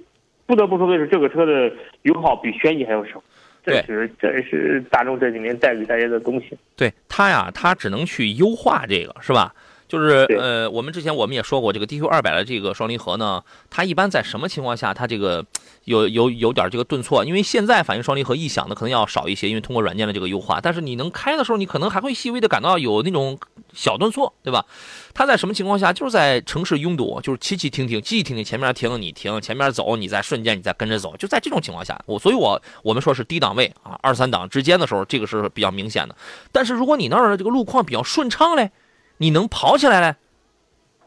[0.52, 1.72] 不得不说的是，这个车的
[2.02, 3.22] 油耗比轩逸还要少。
[3.64, 6.54] 这是这是大众这几年带给大家的东西。
[6.76, 9.54] 对它呀，它只能去优化这个，是吧？
[9.92, 15.44] 就是呃，我们之前我们也说过，这个 DQ 二百的这个双离合呢，它一般在什么情况下它这个
[15.84, 17.22] 有有有点这个顿挫？
[17.26, 20.58] 因为现在反映双离合异响的可能要少一些，因为通过软件的这个优化。
[20.62, 23.38] 但是你能开的时候，你可能还会细微的感到有那种
[23.74, 24.64] 小顿挫，对吧？
[25.12, 25.92] 它在什么情况下？
[25.92, 36.16] 就是在城市拥堵，就是骑骑停停，骑骑停停，前面停你停，前面走你再瞬间你再跟着走，就在这种情况下，我所以我我们说是低档位啊，二三档之间的时候，这个是比较明显的。
[36.50, 38.70] 但是如果你那儿的这个路况比较顺畅嘞。
[39.22, 40.16] 你能跑起来嘞？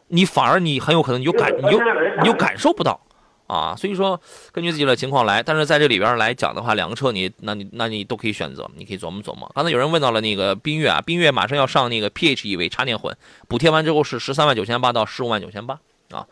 [0.08, 1.78] 你反而你很有可能你就感你就
[2.22, 3.00] 你就感受不到
[3.46, 3.74] 啊。
[3.76, 4.20] 所以说
[4.52, 9.50] 根据自己的情况来，但是在这里边来讲的话，两个车你那你那你都可以选择，你可以琢磨琢磨。
[9.54, 13.16] 刚才有人问到了那个缤越啊，缤越马上要上那个 PHEV 插电混，
[13.48, 15.78] 补贴完之后是十三万九千八到十五万九千八
[16.10, 16.26] 啊。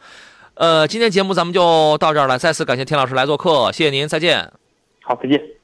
[0.55, 4.53] 呃，今天节目咱们就到这儿了，再次感谢田老师来做客，谢谢您，再见。
[5.03, 5.64] 好，再见。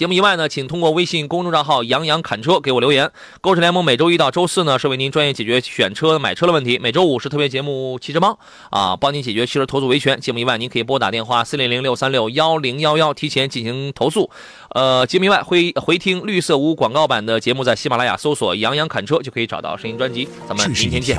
[0.00, 3.12] 节目以外呢，请通过微信公众账号“杨洋侃车”给我留言。
[3.42, 8.38] 购车联盟每周一到周四呢，是为您专业解决选车、买车的问题；每周五是特别节目“汽车帮”，
[8.72, 10.18] 啊，帮您解决汽车投诉维权。
[10.18, 14.30] 节目以外，您可以拨打电话四零零六三六幺零幺幺提前进行投诉。
[14.70, 20.26] 呃，节目以外回回听绿色无广告版的节目，在喜马拉雅搜索“杨洋侃车”就可以找到声音专辑。
[20.48, 21.18] 咱们明天见。